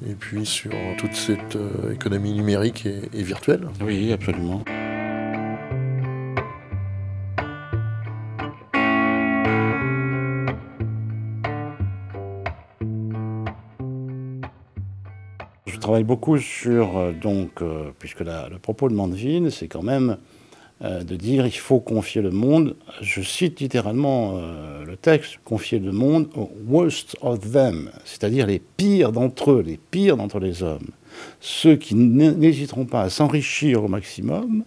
et 0.08 0.14
puis 0.14 0.46
sur 0.46 0.72
toute 0.96 1.12
cette 1.12 1.56
euh, 1.56 1.92
économie 1.92 2.32
numérique 2.32 2.86
et, 2.86 3.22
virtuelle. 3.22 3.68
Oui, 3.82 4.14
absolument. 4.14 4.64
Je 15.66 15.78
travaille 15.78 16.04
beaucoup 16.04 16.38
sur, 16.38 16.96
euh, 16.96 17.12
donc, 17.12 17.60
euh, 17.60 17.90
puisque 17.98 18.20
le 18.20 18.56
propos 18.56 18.88
de 18.88 18.94
Mandeville, 18.94 19.52
c'est 19.52 19.68
quand 19.68 19.82
même 19.82 20.16
de 20.84 21.16
dire 21.16 21.46
il 21.46 21.52
faut 21.52 21.80
confier 21.80 22.20
le 22.20 22.30
monde, 22.30 22.76
je 23.00 23.22
cite 23.22 23.60
littéralement 23.60 24.34
euh, 24.36 24.84
le 24.84 24.96
texte, 24.96 25.38
confier 25.42 25.78
le 25.78 25.92
monde 25.92 26.28
aux 26.36 26.50
worst 26.66 27.16
of 27.22 27.40
them, 27.52 27.90
c'est-à-dire 28.04 28.46
les 28.46 28.58
pires 28.58 29.10
d'entre 29.10 29.52
eux, 29.52 29.62
les 29.66 29.78
pires 29.90 30.16
d'entre 30.16 30.40
les 30.40 30.62
hommes, 30.62 30.88
ceux 31.40 31.76
qui 31.76 31.94
n'hésiteront 31.94 32.84
pas 32.84 33.02
à 33.02 33.08
s'enrichir 33.08 33.82
au 33.82 33.88
maximum, 33.88 34.64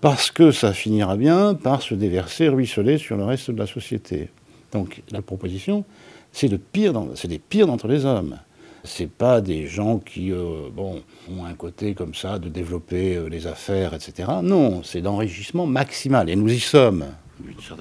parce 0.00 0.30
que 0.30 0.50
ça 0.50 0.72
finira 0.72 1.16
bien 1.16 1.54
par 1.54 1.82
se 1.82 1.94
déverser, 1.94 2.48
ruisseler 2.48 2.96
sur 2.96 3.18
le 3.18 3.24
reste 3.24 3.50
de 3.50 3.58
la 3.58 3.66
société. 3.66 4.30
Donc 4.72 5.02
la 5.10 5.20
proposition, 5.20 5.84
c'est 6.32 6.48
le 6.48 6.56
pire, 6.56 6.94
c'est 7.16 7.28
les 7.28 7.38
pires 7.38 7.66
d'entre 7.66 7.86
les 7.86 8.06
hommes. 8.06 8.38
C'est 8.84 9.10
pas 9.10 9.40
des 9.40 9.66
gens 9.66 9.98
qui 9.98 10.32
euh, 10.32 10.68
bon, 10.72 11.02
ont 11.30 11.44
un 11.44 11.54
côté 11.54 11.94
comme 11.94 12.14
ça 12.14 12.38
de 12.38 12.48
développer 12.48 13.16
euh, 13.16 13.28
les 13.28 13.46
affaires, 13.46 13.94
etc. 13.94 14.28
Non, 14.42 14.82
c'est 14.82 15.00
l'enrichissement 15.00 15.66
maximal. 15.66 16.30
Et 16.30 16.36
nous 16.36 16.52
y 16.52 16.60
sommes. 16.60 17.06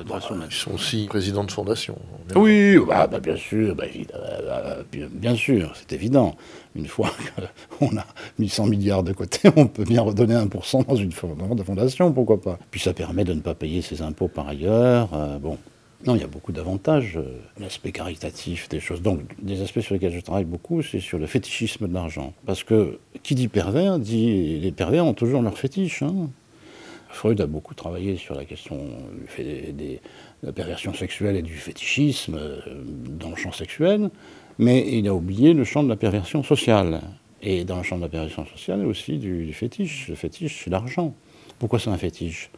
Bah, 0.07 0.19
ils 0.49 0.53
sont 0.53 0.71
aussi 0.71 1.05
présidents 1.07 1.43
de 1.43 1.51
fondation. 1.51 1.97
Oui, 2.35 2.77
bah, 2.87 3.07
bah, 3.07 3.19
bien 3.19 3.35
sûr, 3.35 3.75
bah, 3.75 3.85
bien 5.11 5.35
sûr, 5.35 5.73
c'est 5.75 5.93
évident. 5.93 6.35
Une 6.75 6.87
fois 6.87 7.11
qu'on 7.79 7.97
a 7.97 8.05
1100 8.37 8.67
milliards 8.67 9.03
de 9.03 9.13
côté, 9.13 9.49
on 9.55 9.67
peut 9.67 9.83
bien 9.83 10.01
redonner 10.01 10.35
1% 10.35 10.87
dans 10.87 10.95
une 10.95 11.11
fondation, 11.11 12.11
pourquoi 12.13 12.41
pas. 12.41 12.59
Puis 12.71 12.79
ça 12.79 12.93
permet 12.93 13.23
de 13.23 13.33
ne 13.33 13.41
pas 13.41 13.55
payer 13.55 13.81
ses 13.81 14.01
impôts 14.01 14.27
par 14.27 14.47
ailleurs. 14.47 15.09
Euh, 15.13 15.39
bon, 15.39 15.57
non, 16.05 16.15
il 16.15 16.21
y 16.21 16.23
a 16.23 16.27
beaucoup 16.27 16.53
d'avantages. 16.53 17.17
Euh, 17.17 17.39
l'aspect 17.59 17.91
caritatif, 17.91 18.69
des 18.69 18.79
choses. 18.79 19.01
Donc, 19.01 19.21
des 19.41 19.61
aspects 19.61 19.81
sur 19.81 19.93
lesquels 19.93 20.13
je 20.13 20.21
travaille 20.21 20.45
beaucoup, 20.45 20.81
c'est 20.81 21.01
sur 21.01 21.19
le 21.19 21.27
fétichisme 21.27 21.87
de 21.89 21.93
l'argent. 21.93 22.33
Parce 22.45 22.63
que 22.63 22.99
qui 23.21 23.35
dit 23.35 23.49
pervers, 23.49 23.99
dit 23.99 24.59
les 24.59 24.71
pervers 24.71 25.05
ont 25.05 25.13
toujours 25.13 25.41
leur 25.41 25.57
fétiche. 25.57 26.01
Hein. 26.01 26.29
Freud 27.09 27.41
a 27.41 27.47
beaucoup 27.47 27.73
travaillé 27.73 28.15
sur 28.15 28.35
la 28.35 28.45
question 28.45 28.77
de 29.37 29.97
la 30.43 30.53
perversion 30.53 30.93
sexuelle 30.93 31.35
et 31.35 31.41
du 31.41 31.55
fétichisme 31.55 32.35
euh, 32.35 32.59
dans 33.19 33.31
le 33.31 33.35
champ 33.35 33.51
sexuel, 33.51 34.09
mais 34.57 34.97
il 34.97 35.07
a 35.07 35.13
oublié 35.13 35.53
le 35.53 35.65
champ 35.65 35.83
de 35.83 35.89
la 35.89 35.97
perversion 35.97 36.43
sociale. 36.43 37.01
Et 37.41 37.65
dans 37.65 37.77
le 37.77 37.83
champ 37.83 37.97
de 37.97 38.03
la 38.03 38.09
perversion 38.09 38.45
sociale, 38.45 38.85
aussi 38.85 39.17
du, 39.17 39.45
du 39.45 39.53
fétiche. 39.53 40.07
Le 40.07 40.15
fétiche, 40.15 40.63
c'est 40.63 40.69
l'argent. 40.69 41.13
Pourquoi 41.57 41.79
c'est 41.79 41.89
un 41.89 41.97
fétiche? 41.97 42.51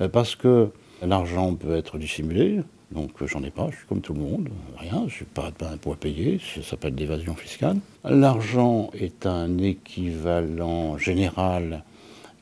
Ben, 0.00 0.08
Parce 0.08 0.34
que 0.34 0.70
l'argent 1.02 1.54
peut 1.54 1.76
être 1.76 1.98
dissimulé, 1.98 2.60
donc 2.92 3.10
j'en 3.24 3.42
ai 3.42 3.50
pas, 3.50 3.68
je 3.70 3.76
suis 3.76 3.86
comme 3.86 4.00
tout 4.00 4.14
le 4.14 4.20
monde, 4.20 4.48
rien, 4.76 5.04
je 5.06 5.14
suis 5.14 5.24
pas, 5.24 5.50
pas 5.52 5.70
impôt 5.70 5.92
à 5.92 5.96
payer, 5.96 6.40
ça 6.54 6.62
s'appelle 6.62 6.94
l'évasion 6.94 7.34
fiscale. 7.34 7.76
L'argent 8.04 8.90
est 8.94 9.26
un 9.26 9.58
équivalent 9.58 10.98
général 10.98 11.84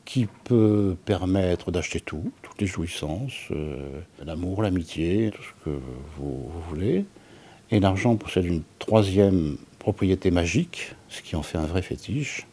qui 0.09 0.27
peut 0.45 0.95
permettre 1.05 1.69
d'acheter 1.69 1.99
tout, 1.99 2.31
toutes 2.41 2.59
les 2.59 2.65
jouissances, 2.65 3.49
euh, 3.51 4.01
l'amour, 4.25 4.63
l'amitié, 4.63 5.29
tout 5.31 5.43
ce 5.43 5.65
que 5.65 5.79
vous, 6.17 6.49
voulez. 6.67 7.05
Et 7.69 7.79
l'argent 7.79 8.15
possède 8.15 8.45
une 8.45 8.63
troisième 8.79 9.57
propriété 9.77 10.31
magique, 10.31 10.95
ce 11.09 11.21
qui 11.21 11.35
en 11.35 11.43
fait 11.43 11.59
un 11.59 11.67
vrai 11.67 11.83
fétiche, 11.83 12.47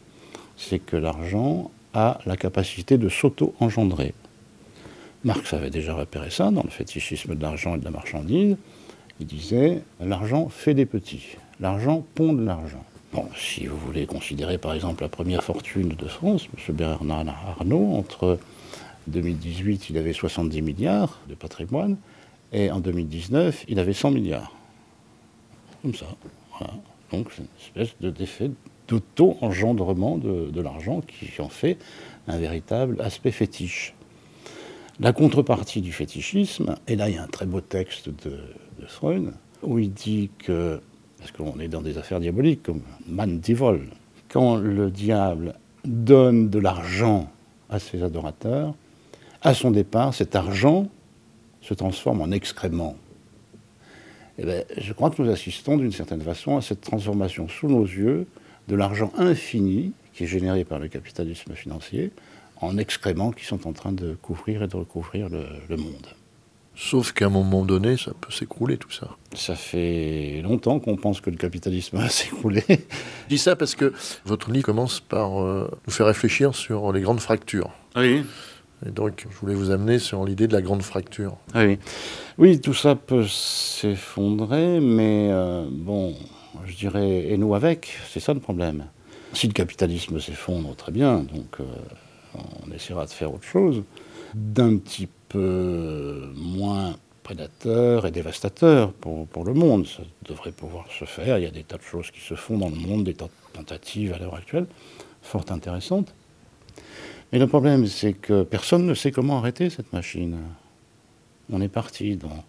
c'est 0.59 0.79
que 0.79 0.99
l'argent 0.99 1.71
a 1.95 2.19
la 2.27 2.37
capacité 2.37 2.99
de 2.99 3.09
s'auto-engendrer. 3.09 4.13
Marx 5.27 5.53
avait 5.55 5.71
déjà 5.71 5.93
repéré 5.93 6.31
ça 6.31 6.53
dans 6.53 6.63
le 6.63 6.71
fétichisme 6.71 7.35
de 7.35 7.43
l'argent 7.43 7.75
et 7.75 7.79
de 7.79 7.85
la 7.85 7.91
marchandise. 7.91 8.57
Il 9.19 9.27
disait 9.27 9.83
l'argent 10.01 10.49
fait 10.49 10.73
des 10.73 10.87
petits, 10.87 11.37
l'argent 11.59 12.07
pond 12.15 12.33
de 12.33 12.45
l'argent. 12.45 12.85
Bon, 13.13 13.27
si 13.37 13.67
vous 13.67 13.77
voulez 13.77 14.07
considérer 14.07 14.57
par 14.57 14.73
exemple 14.73 15.03
la 15.03 15.09
première 15.09 15.43
fortune 15.43 15.89
de 15.89 16.07
France, 16.07 16.47
M. 16.57 16.77
Bernard 16.77 17.27
Arnault, 17.59 17.97
entre 17.97 18.39
2018, 19.09 19.91
il 19.91 19.99
avait 19.99 20.13
70 20.13 20.63
milliards 20.63 21.19
de 21.29 21.35
patrimoine, 21.35 21.97
et 22.53 22.71
en 22.71 22.79
2019, 22.79 23.65
il 23.67 23.81
avait 23.81 23.95
100 23.95 24.13
milliards. 24.13 24.53
Comme 25.83 25.95
ça. 25.97 26.07
Donc, 27.11 27.31
c'est 27.35 27.43
une 27.43 27.83
espèce 27.89 28.13
d'effet 28.13 28.53
d'auto-engendrement 28.87 30.19
de, 30.19 30.51
de 30.53 30.61
l'argent 30.61 31.01
qui 31.01 31.43
en 31.43 31.49
fait 31.49 31.79
un 32.29 32.39
véritable 32.39 33.01
aspect 33.01 33.33
fétiche. 33.33 33.93
La 34.99 35.13
contrepartie 35.13 35.83
du 35.83 35.93
fétichisme, 35.93 36.75
et 36.89 36.97
là 36.97 37.11
il 37.11 37.17
y 37.17 37.19
a 37.19 37.23
un 37.23 37.27
très 37.27 37.45
beau 37.45 37.61
texte 37.61 38.09
de, 38.09 38.39
Freud, 38.87 39.33
où 39.63 39.79
il 39.79 39.93
dit 39.93 40.31
que, 40.39 40.81
parce 41.19 41.33
qu'on 41.33 41.61
est 41.61 41.69
dans 41.69 41.83
des 41.83 41.99
affaires 41.99 42.19
diaboliques 42.19 42.63
comme 42.63 42.81
Man 43.07 43.39
Divol, 43.39 43.89
quand 44.31 44.57
le 44.57 44.91
diable 44.91 45.55
donne 45.85 46.49
de 46.49 46.59
l'argent 46.59 47.31
à 47.69 47.79
ses 47.79 48.03
adorateurs, 48.03 48.75
à 49.43 49.53
son 49.53 49.71
départ, 49.71 50.15
cet 50.15 50.35
argent 50.35 50.89
se 51.61 51.75
transforme 51.75 52.23
en 52.23 52.31
excrément. 52.31 52.97
Eh 54.39 54.47
bien, 54.47 54.63
je 54.79 54.93
crois 54.95 55.11
que 55.11 55.21
nous 55.21 55.31
assistons 55.31 55.77
d'une 55.77 55.93
certaine 55.93 56.23
façon 56.23 56.57
à 56.57 56.63
cette 56.63 56.81
transformation 56.81 57.49
sous 57.49 57.69
nos 57.69 57.85
yeux 57.85 58.27
de 58.69 58.75
l'argent 58.75 59.13
infini 59.19 59.93
qui 60.15 60.25
est 60.25 60.27
généré 60.27 60.65
par 60.65 60.79
le 60.79 60.89
capitalisme 60.89 61.55
financier 61.55 62.13
en 62.61 62.79
excréments 62.79 63.33
qui 63.33 63.45
sont 63.45 63.67
en 63.67 63.73
train 63.73 63.93
de 63.93 64.17
couvrir 64.21 64.63
et 64.63 64.69
de 64.69 64.77
recouvrir 64.77 65.29
le, 65.29 65.77
monde. 65.77 66.07
Sauf 66.75 67.13
qu'à 67.13 67.27
un 67.27 67.31
moment 67.31 67.65
donné, 67.65 67.97
ça 67.97 68.13
peut 68.21 68.33
s'écrouler 68.33 68.77
tout 68.77 68.91
ça. 68.91 69.17
Ça 69.35 69.55
fait 69.55 70.41
longtemps 70.43 70.79
qu'on 70.79 70.97
pense 70.97 71.21
que 71.21 71.31
le 71.31 71.37
capitalisme 71.37 71.97
va 71.99 72.09
s'écrouler. 72.09 72.65
Je 72.69 73.29
dis 73.29 73.39
ça 73.39 73.57
parce 73.57 73.75
que 73.75 73.93
votre 74.25 74.51
livre 74.51 74.67
commence 74.67 75.01
par 75.01 75.43
euh, 75.43 75.71
nous 75.87 75.93
faire 75.93 76.07
réfléchir 76.07 76.55
sur 76.55 76.93
les 76.93 77.01
grandes 77.01 77.21
fractures. 77.21 77.71
Oui. 77.97 78.25
Et 78.85 78.91
donc, 78.91 79.27
je 79.31 79.37
voulais 79.37 79.55
vous 79.55 79.71
amener 79.71 79.99
sur 79.99 80.25
l'idée 80.25 80.47
de 80.49 80.53
la 80.53 80.61
grande 80.61 80.83
fracture. 80.83 81.39
Oui, 81.55 81.79
oui 82.37 82.61
tout 82.61 82.75
ça 82.75 82.95
peut 82.95 83.27
s'effondrer, 83.27 84.81
mais 84.81 85.29
euh, 85.31 85.67
bon, 85.71 86.15
je 86.67 86.77
dirais, 86.77 87.29
et 87.29 87.39
nous 87.39 87.55
avec, 87.55 87.97
c'est 88.11 88.21
ça 88.21 88.35
le 88.35 88.41
problème. 88.41 88.87
Si 89.33 89.47
le 89.47 89.55
capitalisme 89.55 90.21
s'effondre, 90.21 90.75
très 90.77 90.93
bien, 90.93 91.19
donc 91.19 91.61
euh, 91.61 91.65
on 92.67 92.73
essaiera 92.73 93.07
de 93.07 93.11
faire 93.11 93.33
autre 93.33 93.45
chose, 93.45 93.83
d'un 94.35 94.77
petit 94.77 95.09
peu 95.29 96.31
moins 96.35 96.97
prédateur 97.23 98.07
et 98.07 98.13
dévastateur 98.13 98.93
pour, 98.93 99.45
le 99.45 99.53
monde. 99.53 99.87
Ça 99.87 100.03
devrait 100.29 100.53
pouvoir 100.53 100.87
se 100.93 101.05
faire. 101.05 101.39
Il 101.39 101.45
y 101.45 101.47
a 101.47 101.51
des 101.51 101.65
tas 101.65 101.77
de 101.77 101.83
choses 101.83 102.11
qui 102.13 102.21
se 102.21 102.35
font 102.35 102.57
dans 102.57 102.69
le 102.69 102.77
monde, 102.77 103.05
des 103.05 103.15
tas 103.15 103.25
de 103.25 103.31
tentatives 103.53 104.13
à 104.13 104.19
l'heure 104.19 104.37
actuelle, 104.37 104.67
fort 105.23 105.45
intéressantes. 105.49 106.15
Mais 107.33 107.41
le 107.41 107.49
problème, 107.49 107.87
c'est 107.87 108.13
que 108.13 108.45
personne 108.45 108.87
ne 108.87 108.95
sait 108.95 109.11
comment 109.11 109.39
arrêter 109.39 109.71
cette 109.71 109.93
machine. 109.93 110.37
On 111.51 111.61
est 111.61 111.69
parti 111.69 112.17
dans 112.17 112.45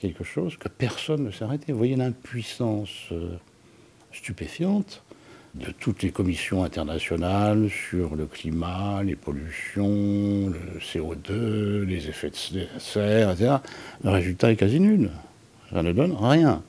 quelque 0.00 0.24
chose 0.24 0.58
que 0.58 0.68
personne 0.68 1.24
ne 1.24 1.30
sait 1.30 1.44
arrêter. 1.44 1.72
Vous 1.72 1.78
voyez 1.78 1.96
l'impuissance 1.96 2.90
euh, 3.12 3.36
stupéfiante 4.12 5.02
de 5.54 5.72
toutes 5.72 6.02
les 6.02 6.10
commissions 6.10 6.62
internationales 6.62 7.68
sur 7.70 8.14
le 8.14 8.26
climat, 8.26 9.02
les 9.02 9.16
pollutions, 9.16 10.48
le 10.48 10.78
CO2, 10.80 11.82
les 11.84 12.08
effets 12.08 12.30
de 12.30 12.66
serre, 12.78 13.32
etc. 13.32 13.56
Le 14.04 14.10
résultat 14.10 14.52
est 14.52 14.56
quasi 14.56 14.80
nul. 14.80 15.10
Ça 15.72 15.82
ne 15.82 15.92
donne 15.92 16.16
rien. 16.18 16.62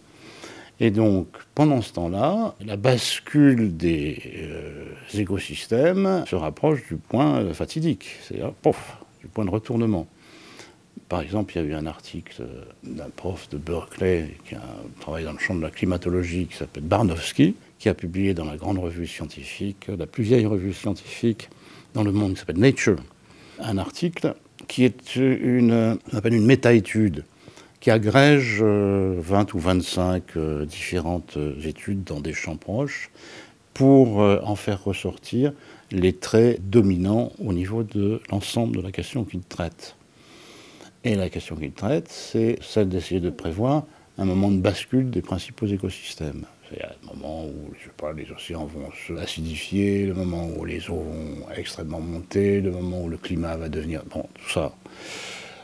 Et 0.80 0.90
donc, 0.90 1.28
pendant 1.54 1.82
ce 1.82 1.94
temps-là, 1.94 2.56
la 2.66 2.76
bascule 2.76 3.78
des 3.78 4.20
euh, 4.38 4.86
écosystèmes 5.14 6.24
se 6.28 6.36
rapproche 6.36 6.88
du 6.88 6.96
point 6.96 7.54
fatidique, 7.54 8.18
c'est-à-dire, 8.24 8.52
pouf, 8.52 8.98
du 9.22 9.28
point 9.28 9.46
de 9.46 9.52
retournement. 9.52 10.08
Par 11.12 11.20
exemple, 11.20 11.52
il 11.54 11.62
y 11.62 11.66
a 11.66 11.68
eu 11.68 11.74
un 11.74 11.88
article 11.88 12.42
d'un 12.86 13.10
prof 13.10 13.50
de 13.50 13.58
Berkeley 13.58 14.30
qui 14.48 14.56
a 14.56 14.62
travaillé 15.02 15.26
dans 15.26 15.34
le 15.34 15.40
champ 15.40 15.54
de 15.54 15.62
la 15.62 15.70
climatologie 15.70 16.46
qui 16.46 16.56
s'appelle 16.56 16.84
Barnowski, 16.84 17.54
qui 17.80 17.90
a 17.90 17.94
publié 17.94 18.34
dans 18.34 18.46
la 18.46 18.56
grande 18.56 18.78
revue 18.78 19.08
scientifique, 19.08 19.88
la 19.90 20.08
plus 20.08 20.24
vieille 20.24 20.46
revue 20.46 20.72
scientifique 20.72 21.50
dans 21.94 22.04
le 22.04 22.14
monde 22.14 22.36
qui 22.36 22.40
s'appelle 22.40 22.60
Nature, 22.60 22.96
un 23.60 23.78
article 23.78 24.36
qui 24.70 24.86
est 24.86 25.18
une, 25.18 25.98
une 26.24 26.46
méta-étude 26.46 27.26
qui 27.82 27.92
agrège 27.92 28.62
20 28.62 28.64
euh, 28.64 29.44
ou 29.54 29.60
25 29.60 30.24
euh, 30.38 30.66
différentes 30.66 31.36
euh, 31.36 31.60
études 31.66 32.06
dans 32.06 32.22
des 32.22 32.32
champs 32.32 32.56
proches 32.56 33.12
pour 33.74 34.20
en 34.20 34.56
faire 34.56 34.82
ressortir 34.82 35.52
les 35.92 36.14
traits 36.14 36.70
dominants 36.70 37.34
au 37.44 37.52
niveau 37.52 37.84
de 37.84 38.22
l'ensemble 38.30 38.78
de 38.78 38.82
la 38.82 38.92
question 38.92 39.26
qu'il 39.26 39.42
traite. 39.42 39.96
Et 41.04 41.16
la 41.16 41.30
question 41.30 41.56
qu'il 41.56 41.72
traite, 41.72 42.10
c'est 42.10 42.58
celle 42.62 42.90
d'essayer 42.90 43.20
de 43.20 43.32
prévoir 43.32 43.86
un 44.18 44.26
moment 44.26 44.52
de 44.52 44.58
bascule 44.58 45.10
des 45.10 45.22
principaux 45.22 45.66
écosystèmes. 45.66 46.46
C'est 46.70 46.84
un 46.84 47.14
moment 47.16 47.46
où 47.46 47.74
je 47.78 47.86
sais 47.86 47.92
pas, 47.98 48.14
les 48.14 48.30
océans 48.32 48.66
vont 48.66 48.90
se 49.08 49.14
acidifier, 49.14 50.06
le 50.06 50.14
moment 50.14 50.48
où 50.58 50.64
les 50.64 50.90
eaux 50.90 51.04
vont 51.04 51.52
extrêmement 51.56 52.00
monter, 52.00 52.62
le 52.62 52.72
moment 52.72 53.04
où 53.04 53.10
le 53.10 53.18
climat 53.18 53.58
va 53.58 53.68
devenir... 53.68 54.04
Bon, 54.06 54.26
tout 54.36 54.50
ça 54.50 54.74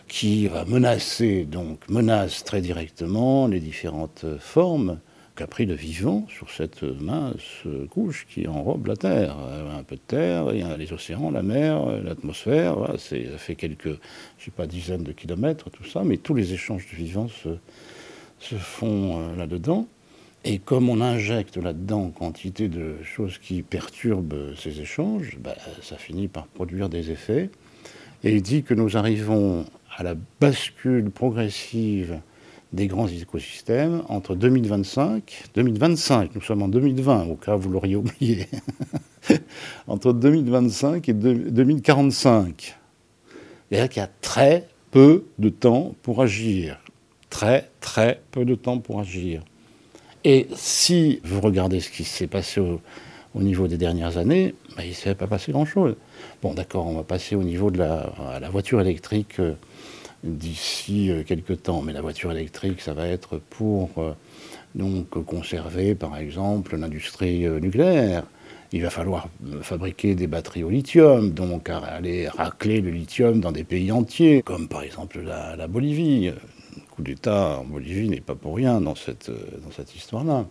qui 0.08 0.48
va 0.48 0.66
menacer, 0.66 1.44
donc 1.44 1.80
menace 1.90 2.44
très 2.44 2.62
directement 2.62 3.48
les 3.48 3.60
différentes 3.60 4.26
formes 4.40 5.00
qu'a 5.38 5.48
pris 5.48 5.68
le 5.68 5.76
vivant 5.76 6.26
sur 6.30 6.50
cette 6.50 6.82
mince 6.82 7.64
couche 7.92 8.26
qui 8.28 8.48
enrobe 8.48 8.88
la 8.88 8.96
Terre. 8.96 9.38
Un 9.78 9.84
peu 9.84 9.96
de 9.96 10.02
terre, 10.02 10.48
il 10.52 10.60
y 10.60 10.64
a 10.64 10.76
les 10.76 10.92
océans, 10.92 11.30
la 11.30 11.44
mer, 11.44 11.86
l'atmosphère, 12.04 12.96
ça 12.98 13.16
fait 13.38 13.56
quelques, 13.56 14.00
je 14.40 14.46
sais 14.46 14.52
pas, 14.52 14.66
dizaines 14.66 15.04
de 15.04 15.12
kilomètres, 15.12 15.70
tout 15.70 15.86
ça, 15.86 16.04
mais 16.04 16.18
tous 16.18 16.34
les 16.34 16.54
échanges 16.54 16.88
de 16.92 16.96
vivants 16.96 17.28
se, 17.30 18.56
font 18.56 19.20
euh, 19.20 19.36
là-dedans. 19.36 19.88
Et 20.44 20.58
comme 20.58 20.90
on 20.90 21.02
injecte 21.02 21.58
là-dedans 21.58 22.10
quantité 22.10 22.68
de 22.68 22.96
choses 23.04 23.38
qui 23.38 23.62
perturbent 23.62 24.56
ces 24.56 24.82
échanges, 24.82 25.38
bah, 25.40 25.56
ça 25.84 25.98
finit 25.98 26.28
par 26.28 26.48
produire 26.48 26.90
des 26.90 27.12
effets. 27.12 27.52
Et 28.24 28.34
il 28.36 28.42
dit 28.42 28.64
que 28.64 28.74
nous 28.74 28.98
arrivons 28.98 29.66
à 29.96 30.02
la 30.02 30.16
bascule 30.40 31.12
progressive 31.12 32.20
des 32.74 32.88
grands 32.88 33.08
écosystèmes 33.08 34.04
entre 34.10 34.36
2025, 34.36 35.44
2025, 35.56 36.36
nous 36.36 36.42
sommes 36.42 36.64
en 36.64 36.68
2020, 36.68 37.28
au 37.28 37.36
cas 37.36 37.56
où 37.56 37.60
vous 37.60 37.70
l'auriez 37.70 37.96
oublié, 37.96 38.48
entre 39.88 40.14
2025 40.14 41.08
et 41.08 41.14
2045. 41.14 42.76
C'est-à-dire 43.70 43.90
qu'il 43.90 44.02
y 44.02 44.06
a 44.06 44.10
très 44.22 44.68
peu 44.92 45.26
de 45.40 45.50
temps 45.50 45.96
pour 46.04 46.22
agir. 46.22 46.80
Très, 47.30 47.70
très 47.82 48.22
peu 48.32 48.46
de 48.46 48.56
temps 48.56 48.80
pour 48.80 49.00
agir. 49.00 49.44
Et 50.24 50.48
si 50.56 51.20
vous 51.24 51.42
regardez 51.42 51.80
ce 51.80 51.90
qui 51.90 52.04
s'est 52.04 52.28
passé 52.28 52.60
au, 52.60 52.82
niveau 53.36 53.68
des 53.68 53.78
dernières 53.78 54.18
années, 54.18 54.56
ben, 54.76 54.84
il 54.84 54.90
ne 54.90 54.94
s'est 54.94 55.14
pas 55.14 55.28
passé 55.28 55.52
grand-chose. 55.52 55.96
Bon, 56.42 56.54
d'accord, 56.54 56.88
on 56.88 56.96
va 56.96 57.04
passer 57.04 57.36
au 57.36 57.44
niveau 57.44 57.70
de 57.70 57.78
la, 57.78 58.12
la 58.42 58.50
voiture 58.50 58.82
électrique. 58.82 59.40
Euh, 59.40 59.54
d'ici 60.24 61.12
euh, 61.12 61.24
quelques 61.24 61.64
temps. 61.64 61.82
Mais 61.82 61.94
la 61.94 62.02
voiture 62.02 62.32
électrique, 62.32 62.82
ça 62.82 62.94
va 62.94 63.08
être 63.08 63.38
pour 63.38 63.90
euh, 63.98 64.14
donc 64.76 65.10
conserver, 65.26 65.96
par 65.96 66.18
exemple, 66.18 66.76
l'industrie 66.78 67.46
euh, 67.46 67.60
nucléaire. 67.60 68.24
Il 68.74 68.82
va 68.82 68.90
falloir 68.90 69.30
fabriquer 69.62 70.14
des 70.14 70.28
batteries 70.28 70.64
au 70.64 70.70
lithium, 70.70 71.32
donc 71.32 71.70
aller 71.70 72.28
racler 72.28 72.82
le 72.82 72.92
lithium 72.92 73.40
dans 73.40 73.54
des 73.54 73.64
pays 73.64 73.94
entiers, 73.94 74.42
comme 74.42 74.68
par 74.68 74.84
exemple 74.84 75.22
la, 75.22 75.68
Bolivie. 75.68 76.26
Le 76.26 76.82
coup 76.92 77.02
d'État 77.02 77.60
en 77.62 77.64
Bolivie 77.64 78.10
n'est 78.10 78.20
pas 78.20 78.36
pour 78.36 78.58
rien 78.58 78.82
dans 78.82 78.96
cette, 78.96 79.30
dans 79.30 79.72
cette 79.72 79.96
histoire-là. 79.96 80.48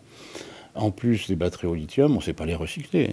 En 0.75 0.91
plus 0.91 1.29
des 1.29 1.37
batteries 1.37 1.67
au 1.67 1.75
lithium, 1.75 2.13
on 2.13 2.17
ne 2.17 2.23
sait 2.23 2.33
pas 2.33 2.47
les 2.47 2.55
recycler. 2.55 3.11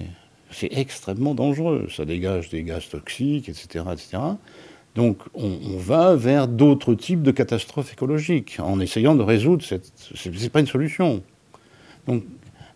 C'est 0.51 0.71
extrêmement 0.71 1.35
dangereux. 1.35 1.87
Ça 1.93 2.05
dégage 2.05 2.47
des 2.47 2.63
gaz 2.63 2.87
toxiques, 2.87 3.49
etc. 3.49 3.83
etc. 3.91 4.19
Donc 4.95 5.17
on, 5.33 5.77
va 5.77 6.15
vers 6.15 6.47
d'autres 6.47 6.93
types 6.93 7.23
de 7.23 7.31
catastrophes 7.31 7.93
écologiques 7.93 8.57
en 8.59 8.79
essayant 8.79 9.15
de 9.15 9.23
résoudre 9.23 9.63
cette... 9.63 9.91
Ce 9.95 10.29
n'est 10.29 10.49
pas 10.49 10.59
une 10.59 10.67
solution. 10.67 11.23
Donc 12.07 12.23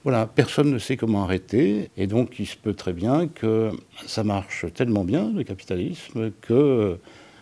voilà, 0.03 0.25
personne 0.25 0.71
ne 0.71 0.79
sait 0.79 0.97
comment 0.97 1.23
arrêter, 1.23 1.91
et 1.97 2.07
donc 2.07 2.39
il 2.39 2.47
se 2.47 2.55
peut 2.55 2.73
très 2.73 2.93
bien 2.93 3.27
que 3.27 3.71
ça 4.05 4.23
marche 4.23 4.65
tellement 4.73 5.03
bien, 5.03 5.31
le 5.31 5.43
capitalisme, 5.43 6.31
que 6.41 6.97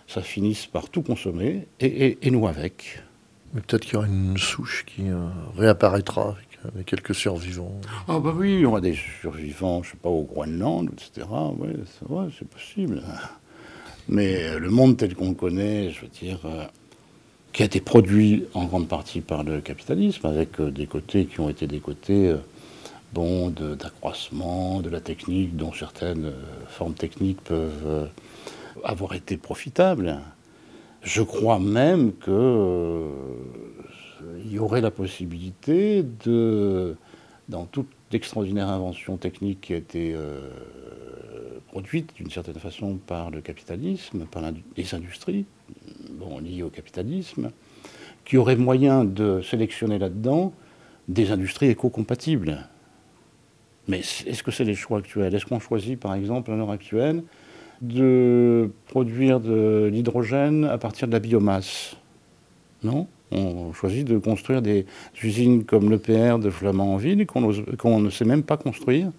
ça 0.07 0.21
finisse 0.21 0.65
par 0.65 0.89
tout 0.89 1.03
consommer, 1.03 1.67
et, 1.79 2.17
nous 2.31 2.47
avec. 2.47 3.03
Mais 3.53 3.61
peut-être 3.61 3.83
qu'il 3.83 3.93
y 3.93 3.97
aura 3.97 4.07
une 4.07 4.37
souche 4.37 4.83
qui 4.85 5.09
euh, 5.09 5.27
réapparaîtra 5.55 6.35
avec, 6.73 6.87
quelques 6.87 7.13
survivants. 7.13 7.79
Ah 8.07 8.19
bah 8.19 8.33
oui, 8.35 8.55
il 8.55 8.59
y 8.61 8.65
aura 8.65 8.81
des 8.81 8.97
survivants, 9.21 9.83
je 9.83 9.91
sais 9.91 9.97
pas, 9.97 10.09
au 10.09 10.23
Groenland, 10.23 10.89
etc. 10.91 11.27
Oui, 11.59 11.69
c'est 12.35 12.47
possible. 12.47 13.03
Mais 14.07 14.59
le 14.59 14.69
monde 14.69 14.97
tel 14.97 15.15
qu'on 15.15 15.29
le 15.29 15.35
connaît, 15.35 15.89
je 15.89 16.01
veux 16.01 16.07
dire, 16.07 16.39
euh, 16.45 16.65
qui 17.53 17.63
a 17.63 17.65
été 17.65 17.81
produit 17.81 18.45
en 18.53 18.65
grande 18.65 18.87
partie 18.87 19.21
par 19.21 19.43
le 19.43 19.61
capitalisme, 19.61 20.27
avec 20.27 20.59
euh, 20.59 20.69
des 20.69 20.85
côtés 20.85 21.25
qui 21.25 21.39
ont 21.39 21.49
été 21.49 21.65
des 21.65 21.79
côtés 21.79 22.29
euh, 22.29 22.37
bon, 23.13 23.49
d'accroissement, 23.49 24.81
de, 24.81 24.89
la 24.89 25.01
technique, 25.01 25.55
dont 25.55 25.73
certaines 25.73 26.31
formes 26.67 26.93
techniques 26.93 27.41
peuvent 27.41 28.09
avoir 28.83 29.15
été 29.15 29.37
profitables. 29.37 30.19
Je 31.01 31.23
crois 31.23 31.59
même 31.59 32.11
qu'il 32.23 32.33
y 34.51 34.59
aurait 34.59 34.81
la 34.81 34.91
possibilité 34.91 36.03
de, 36.25 36.95
dans 37.49 37.65
toute 37.65 37.87
l'extraordinaire 38.11 38.67
invention 38.67 39.17
technique 39.17 39.61
qui 39.61 39.73
a 39.73 39.77
été 39.77 40.15
produite 41.75 42.15
d'une 42.15 42.31
certaine 42.31 42.55
façon 42.55 42.99
par 43.05 43.31
le 43.31 43.41
capitalisme, 43.41 44.27
par 44.31 44.41
les 44.77 44.95
industries, 44.95 45.43
liées 46.41 46.63
au 46.63 46.69
capitalisme, 46.69 47.51
qui 48.23 48.37
auraient 48.37 48.55
moyen 48.55 49.03
de 49.03 49.41
sélectionner 49.41 49.99
là-dedans 49.99 50.53
des 51.09 51.31
industries 51.31 51.67
éco-compatibles. 51.67 52.59
Mais 53.89 53.99
est-ce 53.99 54.41
que 54.41 54.51
c'est 54.51 54.63
les 54.63 54.73
choix 54.73 54.99
actuels? 54.99 55.35
Est-ce 55.35 55.45
qu'on 55.45 55.59
choisit, 55.59 55.99
par 55.99 56.13
exemple, 56.13 56.49
à 56.49 56.55
l'heure 56.55 56.71
actuelle, 56.71 57.23
de 57.81 58.71
produire 58.87 59.41
de 59.41 59.89
l'hydrogène 59.91 60.63
à 60.63 60.77
partir 60.77 61.09
de 61.09 61.11
la 61.11 61.19
biomasse? 61.19 61.97
Non 62.83 63.05
On 63.31 63.73
choisit 63.73 64.07
de 64.07 64.17
construire 64.17 64.61
des 64.61 64.85
usines 65.21 65.65
comme 65.65 65.91
l'EPR 65.91 66.39
de 66.39 66.49
Flamanville 66.49 67.25
qu'on 67.27 67.99
ne 67.99 68.09
sait 68.09 68.23
même 68.23 68.43
pas 68.43 68.55
construire 68.55 69.11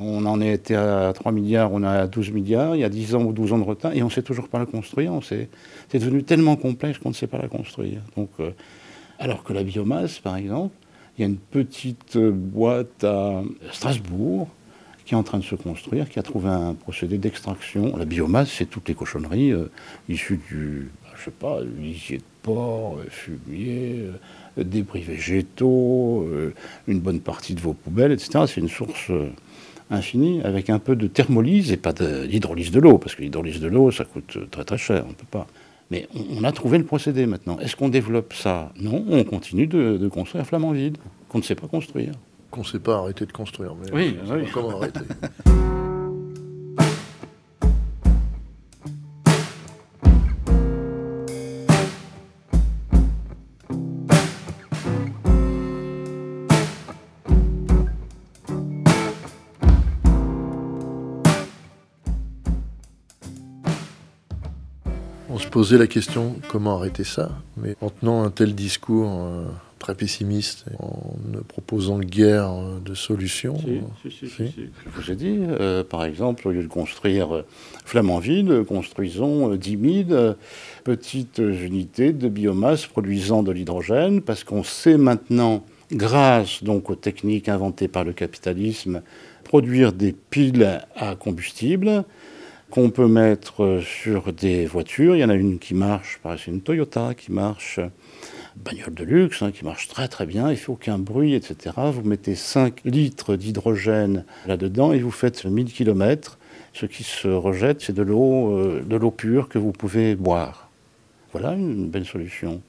on 0.00 0.24
en 0.26 0.40
était 0.40 0.74
à 0.74 1.12
3 1.12 1.32
milliards, 1.32 1.72
on 1.72 1.82
est 1.82 1.86
à 1.86 2.06
12 2.06 2.30
milliards, 2.30 2.76
il 2.76 2.80
y 2.80 2.84
a 2.84 2.88
10 2.88 3.14
ans 3.14 3.22
ou 3.22 3.32
12 3.32 3.52
ans 3.52 3.58
de 3.58 3.64
retard, 3.64 3.92
et 3.92 4.02
on 4.02 4.06
ne 4.06 4.10
sait 4.10 4.22
toujours 4.22 4.48
pas 4.48 4.58
la 4.58 4.66
construire. 4.66 5.12
C'est 5.22 5.48
devenu 5.98 6.22
tellement 6.22 6.56
complexe 6.56 6.98
qu'on 6.98 7.10
ne 7.10 7.14
sait 7.14 7.26
pas 7.26 7.38
la 7.38 7.48
construire. 7.48 8.00
Donc, 8.16 8.30
euh, 8.40 8.50
alors 9.18 9.42
que 9.42 9.52
la 9.52 9.64
biomasse, 9.64 10.18
par 10.20 10.36
exemple, 10.36 10.74
il 11.16 11.22
y 11.22 11.24
a 11.24 11.28
une 11.28 11.36
petite 11.36 12.16
boîte 12.16 13.02
à 13.02 13.42
Strasbourg 13.72 14.48
qui 15.04 15.14
est 15.14 15.16
en 15.16 15.22
train 15.22 15.38
de 15.38 15.44
se 15.44 15.54
construire, 15.54 16.08
qui 16.08 16.18
a 16.18 16.22
trouvé 16.22 16.50
un 16.50 16.74
procédé 16.74 17.16
d'extraction. 17.16 17.96
La 17.96 18.04
biomasse, 18.04 18.50
c'est 18.50 18.66
toutes 18.66 18.88
les 18.88 18.94
cochonneries 18.94 19.52
euh, 19.52 19.70
issues 20.08 20.38
du, 20.48 20.90
sais 21.16 21.30
pas, 21.30 21.60
lisier 21.62 22.18
de 22.18 22.22
porc, 22.42 22.98
euh, 22.98 23.06
fumier, 23.08 24.04
débris 24.56 25.02
végétaux, 25.02 26.28
une 26.86 27.00
bonne 27.00 27.20
partie 27.20 27.54
de 27.54 27.60
vos 27.60 27.72
poubelles, 27.74 28.12
etc. 28.12 28.44
C'est 28.46 28.60
une 28.60 28.68
source 28.68 29.10
infini 29.90 30.42
avec 30.42 30.70
un 30.70 30.78
peu 30.78 30.96
de 30.96 31.06
thermolyse 31.06 31.72
et 31.72 31.76
pas 31.76 31.92
d'hydrolyse 31.92 32.70
de, 32.70 32.80
l'eau, 32.80 32.98
parce 32.98 33.14
que 33.14 33.22
l'hydrolyse 33.22 33.60
de 33.60 33.68
l'eau, 33.68 33.90
ça 33.90 34.04
coûte 34.04 34.38
très 34.50 34.64
très 34.64 34.78
cher, 34.78 35.04
on 35.06 35.10
ne 35.10 35.14
peut 35.14 35.26
pas. 35.30 35.46
Mais 35.90 36.06
on, 36.14 36.44
a 36.44 36.52
trouvé 36.52 36.76
le 36.76 36.84
procédé 36.84 37.24
maintenant. 37.24 37.58
Est-ce 37.60 37.74
qu'on 37.74 37.88
développe 37.88 38.34
ça? 38.34 38.72
Non, 38.78 39.04
on 39.08 39.24
continue 39.24 39.66
de, 39.66 40.08
construire 40.08 40.44
Flamanville, 40.44 40.96
qu'on 41.28 41.38
ne 41.38 41.42
sait 41.42 41.54
pas 41.54 41.66
construire. 41.66 42.12
Qu'on 42.50 42.60
ne 42.60 42.66
sait 42.66 42.78
pas 42.78 42.98
arrêter 42.98 43.24
de 43.24 43.32
construire, 43.32 43.74
mais 43.74 43.90
oui, 43.92 44.16
oui. 44.30 44.44
comment 44.52 44.76
arrêter 44.76 45.00
Posait 65.58 65.76
la 65.76 65.88
question 65.88 66.36
comment 66.46 66.76
arrêter 66.76 67.02
ça, 67.02 67.32
mais 67.56 67.74
en 67.80 67.90
tenant 67.90 68.22
un 68.22 68.30
tel 68.30 68.54
discours 68.54 69.10
euh, 69.10 69.44
très 69.80 69.96
pessimiste, 69.96 70.66
en 70.78 71.16
ne 71.32 71.40
proposant 71.40 71.98
guère 71.98 72.52
de 72.80 72.94
solutions. 72.94 73.58
Si, 74.04 74.12
si, 74.12 74.28
si, 74.28 74.52
Je 74.54 74.90
vous 74.94 75.10
ai 75.10 75.16
dit, 75.16 75.40
par 75.90 76.04
exemple, 76.04 76.46
au 76.46 76.52
lieu 76.52 76.62
de 76.62 76.68
construire 76.68 77.42
Flamanville, 77.84 78.62
construisons 78.68 79.56
10 79.56 80.04
000 80.08 80.34
petites 80.84 81.38
unités 81.38 82.12
de 82.12 82.28
biomasse 82.28 82.86
produisant 82.86 83.42
de 83.42 83.50
l'hydrogène, 83.50 84.20
parce 84.22 84.44
qu'on 84.44 84.62
sait 84.62 84.96
maintenant, 84.96 85.64
grâce 85.90 86.62
donc 86.62 86.88
aux 86.88 86.94
techniques 86.94 87.48
inventées 87.48 87.88
par 87.88 88.04
le 88.04 88.12
capitalisme, 88.12 89.02
produire 89.42 89.92
des 89.92 90.12
piles 90.12 90.84
à 90.94 91.16
combustible 91.16 92.04
qu'on 92.70 92.90
peut 92.90 93.08
mettre 93.08 93.80
sur 93.82 94.32
des 94.32 94.66
voitures. 94.66 95.16
Il 95.16 95.20
y 95.20 95.24
en 95.24 95.30
a 95.30 95.34
une 95.34 95.58
qui 95.58 95.74
marche, 95.74 96.20
c'est 96.36 96.50
une 96.50 96.60
Toyota 96.60 97.14
qui 97.14 97.32
marche, 97.32 97.80
bagnole 98.56 98.94
de 98.94 99.04
luxe, 99.04 99.42
hein, 99.42 99.52
qui 99.52 99.64
marche 99.64 99.88
très 99.88 100.08
très 100.08 100.26
bien, 100.26 100.50
il 100.50 100.56
fait 100.56 100.70
aucun 100.70 100.98
bruit, 100.98 101.34
etc. 101.34 101.74
Vous 101.92 102.02
mettez 102.02 102.34
5 102.34 102.80
litres 102.84 103.36
d'hydrogène 103.36 104.24
là-dedans 104.46 104.92
et 104.92 104.98
vous 104.98 105.10
faites 105.10 105.44
1000 105.44 105.72
km. 105.72 106.38
Ce 106.72 106.86
qui 106.86 107.02
se 107.02 107.28
rejette, 107.28 107.80
c'est 107.80 107.94
de 107.94 108.02
l'eau, 108.02 108.56
euh, 108.56 108.82
de 108.84 108.96
l'eau 108.96 109.10
pure 109.10 109.48
que 109.48 109.58
vous 109.58 109.72
pouvez 109.72 110.14
boire. 110.14 110.70
Voilà 111.32 111.52
une 111.52 111.88
belle 111.88 112.04
solution. 112.04 112.62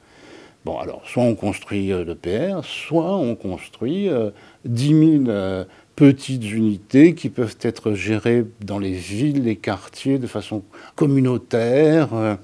Bon, 0.65 0.77
alors, 0.77 1.01
soit 1.05 1.23
on 1.23 1.35
construit 1.35 1.93
euh, 1.93 2.03
le 2.03 2.17
soit 2.63 3.15
on 3.15 3.35
construit 3.35 4.09
10 4.65 4.93
euh, 4.93 5.23
000 5.23 5.29
euh, 5.29 5.63
petites 5.99 6.49
unités 6.49 7.13
qui 7.13 7.27
peuvent 7.27 7.57
être 7.59 7.93
gérées 7.93 8.45
dans 8.61 8.79
les 8.79 8.93
villes, 8.93 9.43
les 9.43 9.57
quartiers, 9.57 10.17
de 10.17 10.27
façon 10.27 10.63
communautaire, 10.95 12.37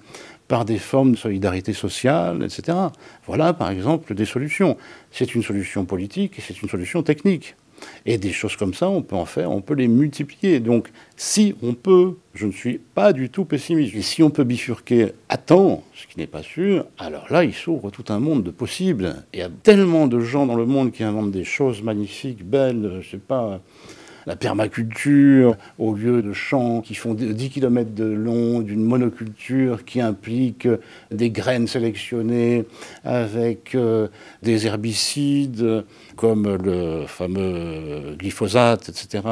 par 0.50 0.66
des 0.66 0.78
formes 0.78 1.14
de 1.14 1.18
solidarité 1.18 1.72
sociale, 1.72 2.44
etc. 2.44 2.78
Voilà, 3.26 3.54
par 3.54 3.70
exemple, 3.70 4.14
des 4.14 4.26
solutions. 4.26 4.76
C'est 5.10 5.36
une 5.36 5.42
solution 5.42 5.86
politique 5.86 6.38
et 6.38 6.42
c'est 6.42 6.62
une 6.62 6.68
solution 6.68 7.02
technique. 7.02 7.56
Et 8.06 8.18
des 8.18 8.32
choses 8.32 8.56
comme 8.56 8.74
ça, 8.74 8.90
on 8.90 9.02
peut 9.02 9.16
en 9.16 9.26
faire, 9.26 9.52
on 9.52 9.62
peut 9.62 9.74
les 9.74 9.88
multiplier. 9.88 10.60
Donc, 10.60 10.92
si 11.18 11.56
on 11.62 11.74
peut, 11.74 12.18
je 12.34 12.46
ne 12.46 12.52
suis 12.52 12.78
pas 12.78 13.14
du 13.14 13.30
tout 13.30 13.46
pessimiste. 13.46 13.96
Et 13.96 14.02
si 14.02 14.24
on 14.24 14.30
peut 14.30 14.44
bifurquer 14.44 15.14
à 15.30 15.38
temps, 15.38 15.84
ce 15.94 16.08
qui 16.08 16.20
n'est 16.20 16.28
pas 16.28 16.44
sûr, 16.44 16.86
alors 16.98 17.26
là, 17.32 17.44
il 17.44 17.54
s'ouvre 17.54 17.90
tout 17.90 18.06
un 18.10 18.20
monde 18.20 18.44
de 18.44 18.52
possibles. 18.52 19.24
Il 19.34 19.40
y 19.40 19.44
a 19.44 19.50
tellement 19.64 20.08
de 20.08 20.20
gens 20.20 20.46
dans 20.46 20.56
le 20.56 20.66
monde 20.66 20.92
qui 20.92 21.04
inventent 21.04 21.32
des 21.32 21.44
choses 21.44 21.82
magnifiques, 21.82 22.46
belles, 22.46 23.00
je 23.02 23.10
sais 23.12 23.18
pas 23.18 23.60
la 24.26 24.36
permaculture, 24.36 25.56
au 25.78 25.94
lieu 25.94 26.22
de 26.22 26.34
champs 26.34 26.82
qui 26.82 26.96
font 26.96 27.14
10 27.14 27.50
km 27.50 27.94
de 27.94 28.06
long, 28.06 28.62
d'une 28.62 28.84
monoculture 28.84 29.86
qui 29.86 30.02
implique 30.02 30.68
des 31.12 31.30
graines 31.30 31.68
sélectionnées 31.68 32.66
avec 33.04 33.76
euh, 33.76 34.08
des 34.42 34.68
herbicides 34.68 35.84
comme 36.16 36.56
le 36.56 37.06
fameux 37.08 38.16
glyphosate, 38.18 38.90
etc. 38.90 39.24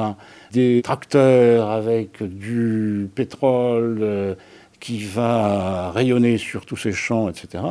Des 0.52 0.82
tracteurs 0.84 1.70
avec 1.70 2.22
du 2.22 3.10
pétrole 3.16 4.00
euh, 4.02 4.36
qui 4.80 5.04
va 5.04 5.92
rayonner 5.92 6.38
sur 6.38 6.66
tous 6.66 6.78
ces 6.78 6.92
champs, 6.92 7.30
etc. 7.30 7.64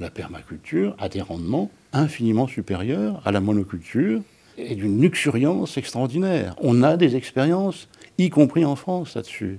La 0.00 0.10
permaculture 0.10 0.94
a 0.98 1.08
des 1.08 1.20
rendements 1.20 1.70
infiniment 1.92 2.46
supérieurs 2.46 3.20
à 3.24 3.32
la 3.32 3.40
monoculture 3.40 4.20
et 4.58 4.74
d'une 4.74 5.00
luxuriance 5.00 5.76
extraordinaire. 5.76 6.54
On 6.60 6.82
a 6.82 6.96
des 6.96 7.16
expériences, 7.16 7.88
y 8.18 8.28
compris 8.28 8.64
en 8.64 8.76
France, 8.76 9.14
là-dessus. 9.14 9.58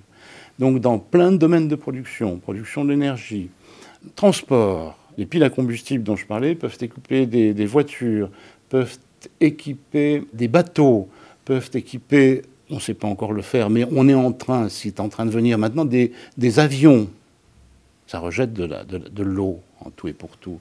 Donc 0.59 0.81
dans 0.81 0.99
plein 0.99 1.31
de 1.31 1.37
domaines 1.37 1.69
de 1.69 1.75
production, 1.75 2.37
production 2.37 2.83
d'énergie, 2.83 3.49
transport, 4.15 4.97
les 5.17 5.25
piles 5.25 5.43
à 5.43 5.49
combustible 5.49 6.03
dont 6.03 6.15
je 6.15 6.25
parlais 6.25 6.53
peuvent 6.55 6.77
équiper 6.81 7.25
des, 7.25 7.65
voitures, 7.65 8.29
peuvent 8.67 8.97
équiper 9.39 10.23
des 10.33 10.47
bateaux, 10.47 11.07
peuvent 11.45 11.69
équiper, 11.73 12.41
on 12.69 12.75
ne 12.75 12.79
sait 12.79 12.93
pas 12.93 13.07
encore 13.07 13.31
le 13.31 13.41
faire, 13.41 13.69
mais 13.69 13.85
on 13.91 14.07
est 14.09 14.13
en 14.13 14.33
train, 14.33 14.67
c'est 14.69 14.99
en 14.99 15.09
train 15.09 15.25
de 15.25 15.31
venir 15.31 15.57
maintenant, 15.57 15.85
des, 15.85 16.11
avions. 16.59 17.09
Ça 18.05 18.19
rejette 18.19 18.53
de 18.53 19.23
l'eau 19.23 19.59
en 19.81 19.91
tout 19.91 20.07
et 20.07 20.13
pour 20.13 20.35
tout. 20.37 20.59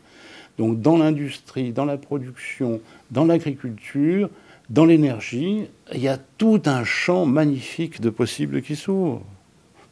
Donc 0.58 0.80
dans 0.80 0.98
l'industrie, 0.98 1.72
dans 1.72 1.84
la 1.84 1.96
production, 1.96 2.80
dans 3.10 3.24
l'agriculture, 3.24 4.28
dans 4.68 4.84
l'énergie, 4.84 5.66
il 5.94 6.00
y 6.00 6.08
a 6.08 6.18
tout 6.18 6.62
un 6.66 6.84
champ 6.84 7.24
magnifique 7.24 8.00
de 8.00 8.10
possibles 8.10 8.60
qui 8.60 8.76
s'ouvre. 8.76 9.22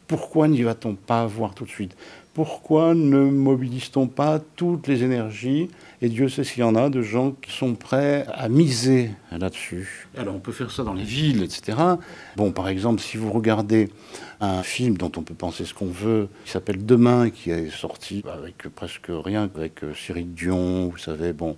Pourquoi 0.06 0.46
n'y 0.46 0.62
va-t-on 0.62 0.94
pas 0.94 1.26
voir 1.26 1.54
tout 1.54 1.64
de 1.64 1.70
suite? 1.70 1.96
Pourquoi 2.36 2.94
ne 2.94 3.18
mobilise-t-on 3.18 4.08
pas 4.08 4.38
toutes 4.56 4.88
les 4.88 5.02
énergies? 5.02 5.70
Et 6.02 6.10
Dieu 6.10 6.28
sait 6.28 6.44
s'il 6.44 6.60
y 6.60 6.62
en 6.64 6.74
a 6.74 6.90
de 6.90 7.00
gens 7.00 7.30
qui 7.30 7.50
sont 7.50 7.74
prêts 7.74 8.26
à 8.32 8.50
miser 8.50 9.10
là-dessus. 9.32 10.06
Alors 10.18 10.34
on 10.34 10.38
peut 10.38 10.52
faire 10.52 10.70
ça 10.70 10.84
dans 10.84 10.92
les 10.92 11.02
villes, 11.02 11.42
etc. 11.42 11.78
Bon, 12.36 12.52
par 12.52 12.68
exemple, 12.68 13.00
si 13.00 13.16
vous 13.16 13.32
regardez 13.32 13.88
un 14.40 14.62
film 14.62 14.98
dont 14.98 15.10
on 15.16 15.22
peut 15.22 15.34
penser 15.34 15.64
ce 15.64 15.72
qu'on 15.72 15.86
veut, 15.86 16.28
qui 16.44 16.50
s'appelle 16.50 16.84
Demain, 16.84 17.30
qui 17.30 17.50
est 17.50 17.70
sorti 17.70 18.22
avec 18.30 18.68
presque 18.74 19.08
rien, 19.08 19.50
avec 19.54 19.82
euh, 19.82 19.94
Cyril 19.94 20.34
Dion, 20.34 20.88
vous 20.88 20.98
savez, 20.98 21.32
bon. 21.32 21.56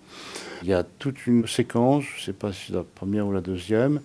Il 0.62 0.68
y 0.68 0.74
a 0.74 0.84
toute 0.84 1.26
une 1.26 1.46
séquence, 1.48 2.04
je 2.14 2.20
ne 2.20 2.24
sais 2.26 2.32
pas 2.32 2.52
si 2.52 2.70
la 2.70 2.84
première 2.84 3.26
ou 3.26 3.32
la 3.32 3.40
deuxième, 3.40 4.00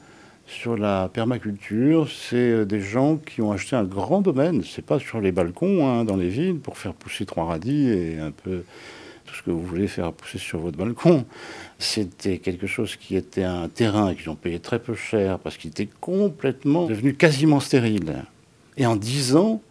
sur 0.54 0.78
la 0.78 1.10
permaculture, 1.12 2.08
c'est 2.10 2.36
euh, 2.36 2.66
des 2.66 2.80
gens 2.80 3.18
qui 3.18 3.42
ont 3.42 3.52
acheté 3.52 3.76
un 3.76 3.84
grand 3.84 4.22
domaine. 4.22 4.64
C'est 4.64 4.86
pas 4.86 5.00
sur 5.00 5.20
les 5.20 5.32
balcons, 5.32 5.88
hein, 5.88 6.06
dans 6.06 6.16
les 6.16 6.30
villes, 6.30 6.60
pour 6.60 6.78
faire 6.78 6.94
pousser 6.94 7.26
trois 7.26 7.46
radis 7.46 7.90
et 7.90 8.20
un 8.20 8.32
peu 8.32 8.64
tout 9.26 9.36
ce 9.36 9.42
que 9.42 9.52
vous 9.52 9.64
voulez 9.64 9.88
faire 9.88 10.14
pousser 10.14 10.38
sur 10.38 10.60
votre 10.60 10.78
balcon. 10.78 11.26
C'était 11.80 12.38
quelque 12.38 12.68
chose 12.68 12.96
qui 12.96 13.16
était 13.16 13.44
un 13.44 13.68
terrain 13.68 14.14
qu'ils 14.14 14.30
ont 14.30 14.36
payé 14.36 14.60
très 14.60 14.80
peu 14.80 14.94
cher 14.94 15.40
parce 15.40 15.58
qu'il 15.58 15.72
était 15.72 15.90
complètement 16.00 16.86
devenu 16.86 17.16
quasiment 17.16 17.60
stérile. 17.60 18.24
Et 18.78 18.86
en 18.86 18.96
dix 18.96 19.36
ans, 19.36 19.62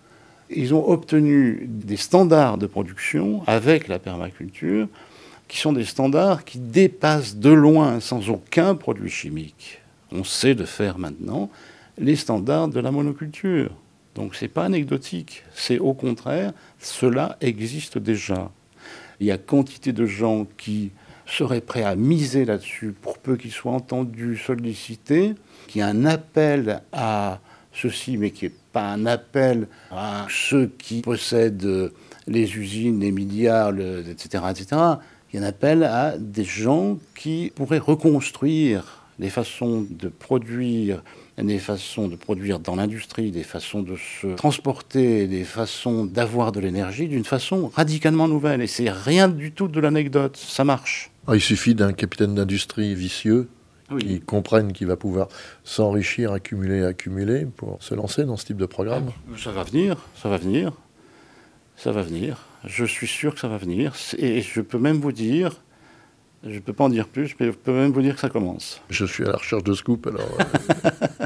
ils 0.51 0.75
ont 0.75 0.89
obtenu 0.89 1.67
des 1.69 1.97
standards 1.97 2.59
de 2.59 2.67
production 2.67 3.43
avec 3.47 3.89
la 3.89 3.99
permaculture 3.99 4.89
qui 5.49 5.59
sont 5.59 5.73
des 5.73 5.85
standards 5.85 6.45
qui 6.45 6.59
dépassent 6.59 7.37
de 7.37 7.51
loin, 7.51 8.01
sans 8.01 8.31
aucun 8.31 8.75
produit 8.75 9.11
chimique, 9.11 9.82
on 10.13 10.25
sait 10.25 10.55
de 10.55 10.65
faire 10.65 10.99
maintenant 10.99 11.51
les 11.99 12.17
standards 12.17 12.69
de 12.69 12.81
la 12.81 12.91
monoculture. 12.91 13.71
Donc 14.15 14.35
ce 14.35 14.45
n'est 14.45 14.51
pas 14.51 14.65
anecdotique, 14.65 15.45
c'est 15.55 15.79
au 15.79 15.95
contraire, 15.95 16.53
cela 16.79 17.37
existe 17.41 17.99
déjà. 17.99 18.51
Il 19.21 19.27
y 19.27 19.31
a 19.31 19.39
quantité 19.39 19.93
de 19.93 20.05
gens 20.05 20.47
qui 20.59 20.91
seraient 21.27 21.61
prêts 21.61 21.85
à 21.85 21.97
miser 21.97 22.45
là-dessus 22.45 22.95
pour 23.01 23.19
peu 23.19 23.37
qu'ils 23.37 23.53
soient 23.53 23.73
entendus, 23.73 24.37
sollicités, 24.37 25.35
qui 25.69 25.79
y 25.79 25.83
a 25.83 25.87
un 25.87 26.05
appel 26.05 26.83
à 26.93 27.41
ceci, 27.73 28.19
mais 28.19 28.33
qui 28.33 28.47
n'est 28.47 28.53
pas 28.73 28.93
un 28.93 29.07
appel 29.07 29.67
à 29.91 30.27
ceux 30.29 30.71
qui 30.79 31.01
possèdent 31.01 31.91
les 32.27 32.57
usines, 32.57 33.01
les 33.01 33.13
milliards, 33.13 33.73
etc., 33.79 34.45
etc. 34.51 34.67
Il 35.33 35.41
y 35.41 35.43
a 35.43 35.47
un 35.47 35.49
appel 35.49 35.85
à 35.85 36.19
des 36.19 36.45
gens 36.45 36.99
qui 37.15 37.51
pourraient 37.55 37.79
reconstruire 37.79 39.02
des 39.23 39.31
façons 39.31 39.87
de 39.89 40.09
produire, 40.09 41.03
des 41.39 41.59
façons 41.61 42.09
de 42.09 42.17
produire 42.17 42.59
dans 42.59 42.75
l'industrie, 42.75 43.31
des 43.31 43.45
façons 43.45 43.81
de 43.81 43.95
se 43.97 44.35
transporter, 44.35 45.29
des 45.29 45.45
façons 45.45 46.05
d'avoir 46.05 46.51
de 46.51 46.59
l'énergie 46.59 47.07
d'une 47.07 47.25
façon 47.25 47.71
radicalement 47.73 48.27
nouvelle. 48.27 48.61
Et 48.61 48.67
c'est 48.67 48.91
rien 48.91 49.29
du 49.29 49.53
tout 49.53 49.69
de 49.69 49.79
l'anecdote, 49.79 50.37
ça 50.37 50.65
marche. 50.65 51.13
Ah, 51.29 51.37
il 51.37 51.41
suffit 51.41 51.77
d'un 51.77 51.93
capitaine 51.93 52.35
d'industrie 52.35 52.97
vicieux 52.97 53.49
qui 54.01 54.21
comprenne 54.21 54.73
qu'il 54.73 54.89
va 54.89 54.97
pouvoir 54.97 55.29
s'enrichir, 55.63 56.33
accumuler, 56.33 56.83
accumuler 56.83 57.47
pour 57.47 57.81
se 57.81 57.95
lancer 57.95 58.25
dans 58.25 58.37
ce 58.37 58.47
type 58.47 58.57
de 58.57 58.67
programme. 58.67 59.13
Ça 59.37 59.53
va 59.53 59.63
venir, 59.63 59.97
ça 60.21 60.29
va 60.29 60.37
venir, 60.39 60.73
ça 61.77 61.93
va 61.93 62.03
venir. 62.03 62.39
Je 62.65 62.85
suis 62.85 63.07
sûr 63.07 63.35
que 63.35 63.41
ça 63.41 63.49
va 63.49 63.59
venir. 63.59 63.95
Et 64.19 64.41
je 64.41 64.61
peux 64.61 64.79
même 64.79 64.97
vous 64.97 65.13
dire, 65.13 65.63
je 66.45 66.55
ne 66.55 66.59
peux 66.59 66.73
pas 66.73 66.85
en 66.85 66.89
dire 66.89 67.07
plus, 67.07 67.35
mais 67.39 67.47
je 67.47 67.53
peux 67.53 67.73
même 67.73 67.93
vous 67.93 68.03
dire 68.03 68.15
que 68.15 68.21
ça 68.21 68.29
commence. 68.29 68.81
Je 68.91 69.05
suis 69.05 69.25
à 69.25 69.29
la 69.29 69.37
recherche 69.37 69.65
de 69.65 69.75
scoop 69.75 70.07
alors. 70.07 70.39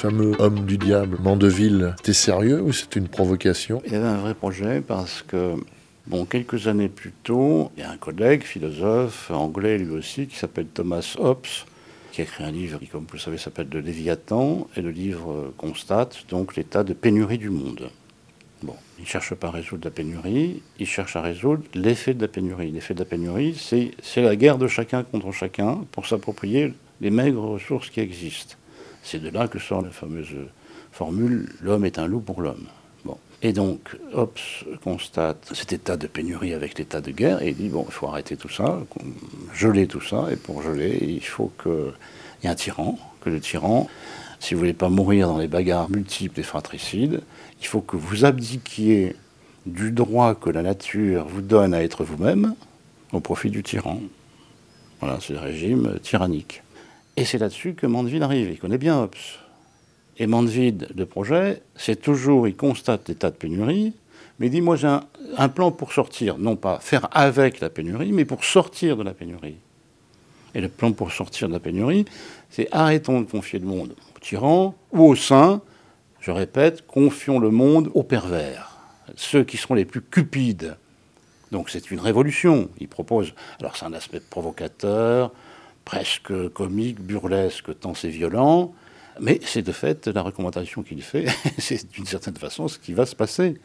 fameux 0.00 0.32
homme 0.38 0.64
du 0.64 0.78
diable, 0.78 1.18
Mandeville, 1.20 1.94
c'était 1.98 2.14
sérieux 2.14 2.62
ou 2.62 2.72
c'était 2.72 3.00
une 3.00 3.08
provocation? 3.08 3.82
Il 3.84 3.92
y 3.92 3.96
avait 3.96 4.06
un 4.06 4.16
vrai 4.16 4.34
projet 4.34 4.80
parce 4.80 5.22
que 5.22 5.56
Bon, 6.06 6.24
quelques 6.24 6.66
années 6.66 6.88
plus 6.88 7.12
tôt, 7.22 7.70
il 7.76 7.82
y 7.82 7.86
a 7.86 7.90
un 7.90 7.98
collègue, 7.98 8.42
philosophe, 8.42 9.30
anglais 9.30 9.76
lui 9.78 9.90
aussi, 9.90 10.26
qui 10.26 10.36
s'appelle 10.36 10.66
Thomas 10.66 11.16
Hobbes, 11.18 11.46
qui 12.10 12.22
a 12.22 12.24
écrit 12.24 12.42
un 12.42 12.50
livre 12.50 12.78
qui, 12.80 12.86
comme 12.86 13.02
vous 13.02 13.12
le 13.12 13.18
savez, 13.18 13.36
s'appelle 13.36 13.68
Le 13.70 13.80
Léviathan, 13.80 14.66
et 14.74 14.80
le 14.80 14.90
livre 14.90 15.52
constate 15.58 16.24
donc 16.30 16.56
l'état 16.56 16.82
de 16.82 16.94
pénurie 16.94 17.38
du 17.38 17.50
monde. 17.50 17.90
Bon, 18.62 18.74
il 18.98 19.02
ne 19.02 19.06
cherche 19.06 19.34
pas 19.34 19.48
à 19.48 19.50
résoudre 19.52 19.84
la 19.84 19.90
pénurie, 19.90 20.62
il 20.80 20.86
cherche 20.86 21.14
à 21.14 21.20
résoudre 21.20 21.62
l'effet 21.74 22.14
de 22.14 22.22
la 22.22 22.28
pénurie. 22.28 22.70
L'effet 22.72 22.94
de 22.94 23.00
la 23.00 23.04
pénurie, 23.04 23.54
c'est 23.54 24.22
la 24.22 24.34
guerre 24.34 24.58
de 24.58 24.66
chacun 24.66 25.04
contre 25.04 25.30
chacun 25.30 25.84
pour 25.92 26.06
s'approprier 26.06 26.72
les 27.00 27.10
maigres 27.10 27.44
ressources 27.44 27.90
qui 27.90 28.00
existent. 28.00 28.56
C'est 29.02 29.20
de 29.20 29.28
là 29.28 29.48
que 29.48 29.58
sort 29.58 29.82
la 29.82 29.90
fameuse 29.90 30.28
formule 30.92 31.48
l'homme 31.60 31.84
est 31.84 31.98
un 31.98 32.06
loup 32.06 32.20
pour 32.20 32.42
l'homme. 32.42 32.66
Et 33.42 33.52
donc, 33.54 33.96
Hobbes 34.12 34.38
constate 34.84 35.50
cet 35.54 35.72
état 35.72 35.96
de 35.96 36.06
pénurie 36.06 36.52
avec 36.52 36.78
l'état 36.78 37.00
de 37.00 37.10
guerre 37.10 37.42
et 37.42 37.50
il 37.50 37.56
dit 37.56 37.68
bon, 37.70 37.86
il 37.88 37.92
faut 37.92 38.06
arrêter 38.06 38.36
tout 38.36 38.50
ça, 38.50 38.80
geler 39.54 39.86
tout 39.86 40.02
ça, 40.02 40.26
et 40.30 40.36
pour 40.36 40.62
geler, 40.62 40.98
il 41.00 41.24
faut 41.24 41.50
qu'il 41.62 41.92
y 42.44 42.46
ait 42.46 42.50
un 42.50 42.54
tyran, 42.54 42.98
que 43.22 43.30
le 43.30 43.40
tyran, 43.40 43.88
si 44.40 44.52
vous 44.52 44.60
voulez 44.60 44.74
pas 44.74 44.90
mourir 44.90 45.28
dans 45.28 45.38
les 45.38 45.48
bagarres 45.48 45.88
multiples 45.88 46.40
et 46.40 46.42
fratricides, 46.42 47.22
il 47.60 47.66
faut 47.66 47.80
que 47.80 47.96
vous 47.96 48.26
abdiquiez 48.26 49.16
du 49.64 49.90
droit 49.90 50.34
que 50.34 50.50
la 50.50 50.62
nature 50.62 51.26
vous 51.26 51.42
donne 51.42 51.72
à 51.72 51.82
être 51.82 52.04
vous-même 52.04 52.54
au 53.12 53.20
profit 53.20 53.50
du 53.50 53.62
tyran. 53.62 54.00
Voilà, 55.00 55.18
c'est 55.20 55.32
le 55.32 55.38
régime 55.38 55.98
tyrannique. 56.02 56.62
Et 57.20 57.26
c'est 57.26 57.36
là-dessus 57.36 57.74
que 57.74 57.86
Mandeville 57.86 58.22
arrive. 58.22 58.48
Il 58.50 58.58
connaît 58.58 58.78
bien 58.78 58.98
Hobbes. 58.98 59.14
Et 60.16 60.26
Mandeville, 60.26 60.88
le 60.96 61.04
projet, 61.04 61.62
c'est 61.76 62.00
toujours, 62.00 62.48
il 62.48 62.56
constate 62.56 63.10
l'état 63.10 63.30
de 63.30 63.36
pénurie, 63.36 63.92
mais 64.38 64.46
il 64.46 64.50
dit, 64.50 64.62
moi 64.62 64.76
j'ai 64.76 64.86
un, 65.36 65.48
plan 65.50 65.70
pour 65.70 65.92
sortir, 65.92 66.38
non 66.38 66.56
pas 66.56 66.78
faire 66.80 67.08
avec 67.12 67.60
la 67.60 67.68
pénurie, 67.68 68.12
mais 68.12 68.24
pour 68.24 68.42
sortir 68.42 68.96
de 68.96 69.02
la 69.02 69.12
pénurie. 69.12 69.56
Et 70.54 70.62
le 70.62 70.70
plan 70.70 70.92
pour 70.92 71.12
sortir 71.12 71.48
de 71.48 71.52
la 71.52 71.60
pénurie, 71.60 72.06
c'est 72.48 72.68
arrêtons 72.72 73.20
de 73.20 73.30
confier 73.30 73.58
le 73.58 73.66
monde 73.66 73.94
au 74.16 74.18
tyran 74.18 74.74
ou 74.92 75.04
au 75.04 75.14
saint, 75.14 75.60
je 76.20 76.30
répète, 76.30 76.86
confions 76.86 77.38
le 77.38 77.50
monde 77.50 77.90
aux 77.92 78.02
pervers, 78.02 78.78
ceux 79.14 79.44
qui 79.44 79.58
seront 79.58 79.74
les 79.74 79.84
plus 79.84 80.00
cupides. 80.00 80.74
Donc 81.52 81.68
c'est 81.68 81.90
une 81.90 82.00
révolution. 82.00 82.70
Il 82.78 82.88
propose, 82.88 83.34
alors 83.58 83.76
c'est 83.76 83.84
un 83.84 83.92
aspect 83.92 84.20
provocateur, 84.20 85.32
presque 85.90 86.48
comique, 86.50 87.00
burlesque, 87.00 87.76
tant 87.80 87.94
c'est 87.94 88.10
violent, 88.10 88.72
mais 89.20 89.40
c'est 89.42 89.62
de 89.62 89.72
fait 89.72 90.06
la 90.06 90.22
recommandation 90.22 90.84
qu'il 90.84 91.02
fait, 91.02 91.26
c'est 91.58 91.90
d'une 91.90 92.06
certaine 92.06 92.36
façon 92.36 92.68
ce 92.68 92.78
qui 92.78 92.92
va 92.92 93.06
se 93.06 93.16
passer. 93.16 93.56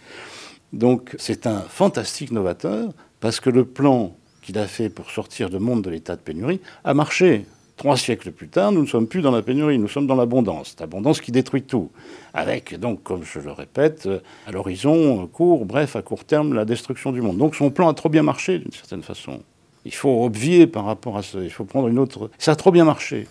Donc 0.73 1.15
c'est 1.19 1.45
un 1.45 1.59
fantastique 1.59 2.31
novateur, 2.31 2.93
parce 3.19 3.39
que 3.39 3.51
le 3.51 3.63
plan 3.63 4.15
qu'il 4.41 4.57
a 4.57 4.65
fait 4.65 4.89
pour 4.89 5.11
sortir 5.11 5.49
le 5.49 5.59
monde 5.59 5.83
de 5.83 5.91
l'état 5.91 6.15
de 6.15 6.21
pénurie 6.21 6.61
a 6.83 6.95
marché. 6.95 7.45
Trois 7.77 7.95
siècles 7.95 8.31
plus 8.31 8.47
tard, 8.47 8.71
nous 8.71 8.81
ne 8.81 8.87
sommes 8.87 9.07
plus 9.07 9.21
dans 9.21 9.31
la 9.31 9.43
pénurie, 9.43 9.77
nous 9.77 9.87
sommes 9.87 10.07
dans 10.07 10.15
l'abondance. 10.15 10.75
L'abondance 10.79 11.21
qui 11.21 11.31
détruit 11.31 11.61
tout. 11.61 11.91
Avec, 12.33 12.79
donc, 12.79 13.03
comme 13.03 13.23
je 13.23 13.37
le 13.37 13.51
répète, 13.51 14.09
à 14.47 14.51
l'horizon 14.51 15.27
court, 15.27 15.65
bref, 15.65 15.95
à 15.95 16.01
court 16.01 16.23
terme, 16.23 16.55
la 16.55 16.65
destruction 16.65 17.11
du 17.11 17.21
monde. 17.21 17.37
Donc 17.37 17.53
son 17.53 17.69
plan 17.69 17.87
a 17.87 17.93
trop 17.93 18.09
bien 18.09 18.23
marché, 18.23 18.57
d'une 18.57 18.71
certaine 18.71 19.03
façon. 19.03 19.43
Il 19.85 19.93
faut 19.93 20.25
obvier 20.25 20.67
par 20.67 20.85
rapport 20.85 21.17
à 21.17 21.23
ça. 21.23 21.39
Il 21.41 21.51
faut 21.51 21.63
prendre 21.63 21.87
une 21.87 21.99
autre. 21.99 22.29
Ça 22.39 22.51
a 22.51 22.55
trop 22.55 22.71
bien 22.71 22.85
marché. 22.85 23.27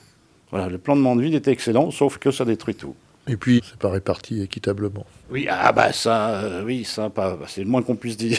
Voilà, 0.51 0.69
le 0.69 0.79
plan 0.79 0.95
de 0.95 1.01
Mandeville 1.01 1.35
était 1.35 1.51
excellent, 1.51 1.91
sauf 1.91 2.19
que 2.19 2.31
ça 2.31 2.45
détruit 2.45 2.77
tout. 2.77 2.95
Et 3.27 3.37
puis, 3.37 3.61
c'est 3.69 3.79
pas 3.79 3.91
réparti 3.91 4.41
équitablement. 4.43 5.05
Oui, 5.31 5.49
ah 5.51 5.73
bah 5.73 5.93
ça, 5.93 6.29
euh, 6.29 6.63
oui, 6.65 6.85
ça, 6.85 7.11
pas, 7.11 7.39
c'est 7.49 7.63
le 7.63 7.69
moins 7.69 7.83
qu'on 7.83 7.97
puisse 7.97 8.17
dire. 8.17 8.39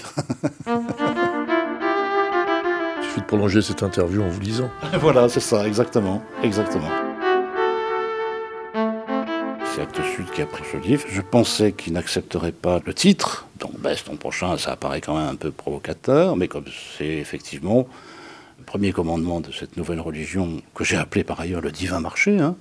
Il 0.67 0.71
suffit 3.04 3.21
de 3.21 3.25
prolonger 3.25 3.62
cette 3.62 3.84
interview 3.84 4.21
en 4.21 4.30
vous 4.30 4.39
lisant. 4.39 4.69
voilà, 4.99 5.28
c'est 5.28 5.39
ça, 5.39 5.67
exactement, 5.67 6.21
exactement. 6.43 7.14
C'est 9.76 9.82
Actes 9.82 10.02
Sud 10.16 10.32
qui 10.32 10.42
a 10.42 10.46
pris 10.46 10.64
ce 10.72 10.78
livre. 10.78 11.04
Je 11.10 11.20
pensais 11.20 11.74
qu'il 11.74 11.92
n'accepterait 11.92 12.54
pas 12.54 12.80
le 12.86 12.94
titre. 12.94 13.46
Donc, 13.60 13.78
ben, 13.80 13.94
ton 14.06 14.16
prochain, 14.16 14.58
ça 14.58 14.72
apparaît 14.72 15.02
quand 15.02 15.18
même 15.18 15.28
un 15.28 15.36
peu 15.36 15.52
provocateur, 15.52 16.38
mais 16.38 16.48
comme 16.48 16.64
c'est 16.98 17.18
effectivement 17.18 17.86
le 18.58 18.64
premier 18.64 18.94
commandement 18.94 19.42
de 19.42 19.52
cette 19.52 19.76
nouvelle 19.76 20.00
religion, 20.00 20.62
que 20.74 20.86
j'ai 20.86 20.96
appelé 20.96 21.26
par 21.26 21.42
ailleurs 21.42 21.60
le 21.60 21.74
divin 21.74 22.00
marché, 22.00 22.40
hein, 22.40 22.56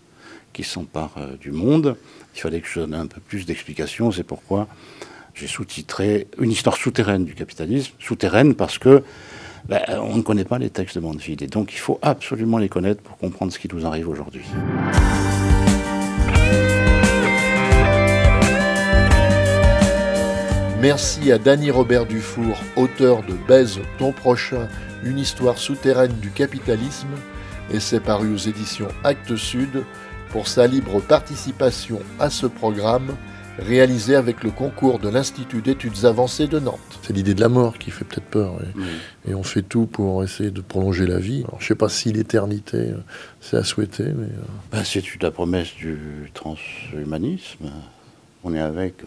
qui 0.53 0.65
s'empare 0.65 1.13
euh, 1.19 1.37
du 1.37 1.53
monde, 1.53 1.97
il 2.35 2.41
fallait 2.41 2.61
que 2.61 2.67
je 2.67 2.81
donne 2.81 2.95
un 2.95 3.07
peu 3.07 3.21
plus 3.21 3.47
d'explications. 3.47 4.11
C'est 4.11 4.25
pourquoi 4.25 4.67
j'ai 5.35 5.47
sous-titré 5.47 6.27
Une 6.41 6.51
histoire 6.51 6.77
souterraine 6.77 7.25
du 7.25 7.37
capitalisme. 7.37 7.93
Souterraine 8.01 8.57
parce 8.57 8.79
que 8.79 9.05
ben, 9.69 9.83
on 10.03 10.17
ne 10.17 10.23
connaît 10.23 10.45
pas 10.45 10.59
les 10.59 10.71
textes 10.71 10.97
de 10.97 11.01
Mandeville. 11.01 11.45
Et 11.45 11.47
donc, 11.47 11.75
il 11.75 11.79
faut 11.79 12.01
absolument 12.03 12.59
les 12.59 12.69
connaître 12.69 13.03
pour 13.03 13.17
comprendre 13.19 13.53
ce 13.53 13.61
qui 13.61 13.69
nous 13.73 13.87
arrive 13.87 14.09
aujourd'hui. 14.09 14.45
Merci 20.85 21.33
à 21.33 21.39
Danny 21.39 21.71
Robert 21.71 22.05
Dufour, 22.05 22.59
auteur 22.77 23.23
de 23.23 23.33
Baise 23.49 23.81
ton 23.97 24.13
prochain, 24.13 24.69
une 25.03 25.19
histoire 25.19 25.57
souterraine 25.57 26.13
du 26.21 26.29
capitalisme, 26.29 27.09
et 27.73 27.81
c'est 27.81 28.01
paru 28.01 28.35
aux 28.35 28.37
éditions 28.37 28.89
Actes 29.03 29.35
Sud 29.35 29.83
pour 30.29 30.47
sa 30.47 30.67
libre 30.67 31.01
participation 31.01 32.01
à 32.21 32.29
ce 32.29 32.45
programme 32.45 33.17
réalisé 33.59 34.15
avec 34.15 34.45
le 34.45 34.51
concours 34.51 34.99
de 34.99 35.09
l'Institut 35.09 35.63
d'études 35.63 36.05
avancées 36.05 36.49
de 36.49 36.59
Nantes. 36.59 37.01
C'est 37.01 37.15
l'idée 37.15 37.33
de 37.33 37.41
la 37.41 37.49
mort 37.49 37.79
qui 37.79 37.91
fait 37.91 38.05
peut-être 38.05 38.27
peur. 38.27 38.59
Et, 39.27 39.31
et, 39.31 39.35
on 39.35 39.43
fait 39.43 39.63
tout 39.63 39.87
pour 39.87 40.23
essayer 40.23 40.51
de 40.51 40.61
prolonger 40.61 41.07
la 41.07 41.19
vie. 41.19 41.45
Alors, 41.49 41.61
je 41.61 41.65
ne 41.65 41.69
sais 41.69 41.75
pas 41.77 41.89
si 41.89 42.13
l'éternité, 42.13 42.77
euh, 42.77 42.99
c'est 43.41 43.57
à 43.57 43.65
souhaiter. 43.65 44.05
mais 44.05 44.27
euh... 44.27 44.45
ben, 44.71 44.85
C'est 44.85 45.23
la 45.23 45.31
promesse 45.31 45.75
du 45.77 46.31
transhumanisme. 46.35 47.71
On 48.45 48.55
est 48.55 48.61
avec 48.61 49.03
euh, 49.03 49.07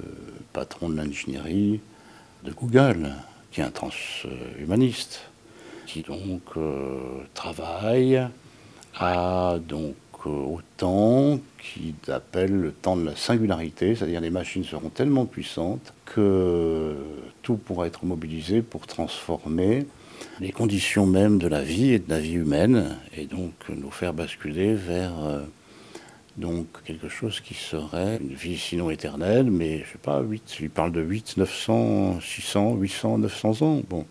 patron 0.52 0.89
de 0.89 0.97
l'ingénierie 0.97 1.80
de 2.43 2.52
Google, 2.52 3.12
qui 3.52 3.62
est 3.62 3.63
un 3.63 3.69
transhumaniste, 3.69 5.21
qui 5.86 6.02
donc 6.02 6.41
euh, 6.58 7.00
travaille 7.36 8.28
à 8.95 9.58
donc 9.60 9.95
euh, 10.26 10.30
au 10.30 10.60
temps 10.78 11.39
qu'il 11.62 11.93
appelle 12.12 12.52
le 12.52 12.71
temps 12.71 12.97
de 12.97 13.06
la 13.06 13.15
singularité, 13.15 13.93
c'est-à-dire 13.93 14.21
les 14.21 14.32
machines 14.32 14.63
seront 14.63 14.89
tellement 14.89 15.26
puissantes 15.26 15.93
que 16.06 16.95
tout 17.43 17.58
pourra 17.58 17.86
être 17.86 18.06
mobilisé 18.06 18.63
pour 18.63 18.88
transformer 18.88 19.86
les 20.39 20.52
conditions 20.52 21.06
même 21.06 21.38
de 21.38 21.47
la 21.47 21.62
vie 21.62 21.93
et 21.93 22.00
de 22.00 22.10
la 22.10 22.19
vie 22.19 22.34
humaine, 22.34 22.97
et 23.15 23.26
donc 23.26 23.54
nous 23.69 23.91
faire 23.91 24.13
basculer 24.13 24.73
vers 24.73 25.13
donc 26.38 26.67
quelque 26.86 27.10
chose 27.10 27.39
qui 27.41 27.56
serait 27.56 28.17
une 28.21 28.36
vie 28.36 28.58
sinon 28.58 28.91
éternelle, 28.91 29.50
mais 29.50 29.80
je 29.80 29.93
sais 29.93 29.97
pas, 29.97 30.21
8, 30.21 30.58
il 30.62 30.69
parle 30.69 30.91
de 30.91 31.02
8, 31.02 31.38
900, 31.38 32.19
600, 32.21 32.76
800, 32.76 33.17
900 33.17 33.62
ans. 33.63 33.82
Bon, 33.89 34.06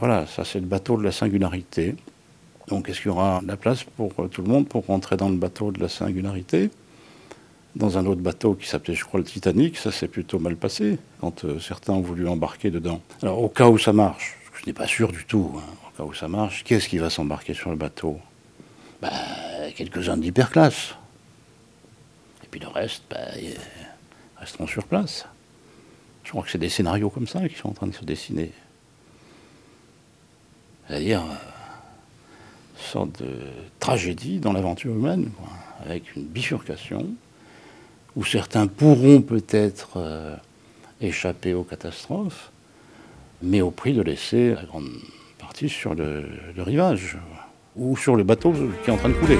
voilà, 0.00 0.26
ça 0.26 0.44
c'est 0.44 0.58
le 0.58 0.66
bateau 0.66 0.96
de 0.96 1.04
la 1.04 1.12
singularité. 1.12 1.94
Donc 2.66 2.88
est-ce 2.88 3.00
qu'il 3.00 3.10
y 3.10 3.14
aura 3.14 3.40
la 3.46 3.56
place 3.56 3.84
pour 3.84 4.12
tout 4.28 4.42
le 4.42 4.48
monde 4.48 4.68
pour 4.68 4.84
rentrer 4.86 5.16
dans 5.16 5.28
le 5.28 5.36
bateau 5.36 5.70
de 5.70 5.80
la 5.80 5.88
singularité? 5.88 6.70
Dans 7.76 7.98
un 7.98 8.06
autre 8.06 8.20
bateau 8.20 8.54
qui 8.54 8.66
s'appelait, 8.66 8.94
je 8.94 9.04
crois, 9.04 9.20
le 9.20 9.26
Titanic, 9.26 9.76
ça 9.76 9.92
s'est 9.92 10.08
plutôt 10.08 10.40
mal 10.40 10.56
passé 10.56 10.98
quand 11.20 11.44
euh, 11.44 11.60
certains 11.60 11.92
ont 11.92 12.00
voulu 12.00 12.26
embarquer 12.26 12.70
dedans. 12.70 13.00
Alors 13.22 13.40
au 13.40 13.48
cas 13.48 13.68
où 13.68 13.78
ça 13.78 13.92
marche, 13.92 14.36
je 14.60 14.66
n'ai 14.66 14.72
pas 14.72 14.88
sûr 14.88 15.12
du 15.12 15.24
tout, 15.24 15.52
hein, 15.56 15.62
au 15.86 15.96
cas 15.96 16.02
où 16.02 16.12
ça 16.12 16.26
marche, 16.26 16.64
qui 16.64 16.74
est-ce 16.74 16.88
qui 16.88 16.98
va 16.98 17.10
s'embarquer 17.10 17.54
sur 17.54 17.70
le 17.70 17.76
bateau? 17.76 18.18
Ben, 19.00 19.10
Quelques-uns 19.76 20.16
d'hyperclasse. 20.16 20.96
Et 22.48 22.50
puis 22.50 22.60
le 22.60 22.68
reste, 22.68 23.02
ben, 23.10 23.18
resteront 24.38 24.66
sur 24.66 24.84
place. 24.84 25.26
Je 26.24 26.30
crois 26.30 26.42
que 26.42 26.50
c'est 26.50 26.56
des 26.56 26.70
scénarios 26.70 27.10
comme 27.10 27.26
ça 27.26 27.46
qui 27.46 27.56
sont 27.56 27.68
en 27.68 27.74
train 27.74 27.88
de 27.88 27.94
se 27.94 28.06
dessiner. 28.06 28.52
C'est-à-dire 30.86 31.20
euh, 31.20 31.34
une 32.74 32.90
sorte 32.90 33.22
de 33.22 33.34
tragédie 33.80 34.38
dans 34.38 34.54
l'aventure 34.54 34.94
humaine, 34.94 35.30
avec 35.84 36.16
une 36.16 36.24
bifurcation, 36.24 37.06
où 38.16 38.24
certains 38.24 38.66
pourront 38.66 39.20
peut-être 39.20 39.90
euh, 39.96 40.34
échapper 41.02 41.52
aux 41.52 41.64
catastrophes, 41.64 42.50
mais 43.42 43.60
au 43.60 43.70
prix 43.70 43.92
de 43.92 44.00
laisser 44.00 44.54
la 44.54 44.62
grande 44.62 44.88
partie 45.38 45.68
sur 45.68 45.94
le 45.94 46.26
rivage, 46.56 47.18
ou 47.76 47.94
sur 47.94 48.16
le 48.16 48.24
bateau 48.24 48.54
qui 48.84 48.90
est 48.90 48.94
en 48.94 48.96
train 48.96 49.10
de 49.10 49.14
couler. 49.14 49.38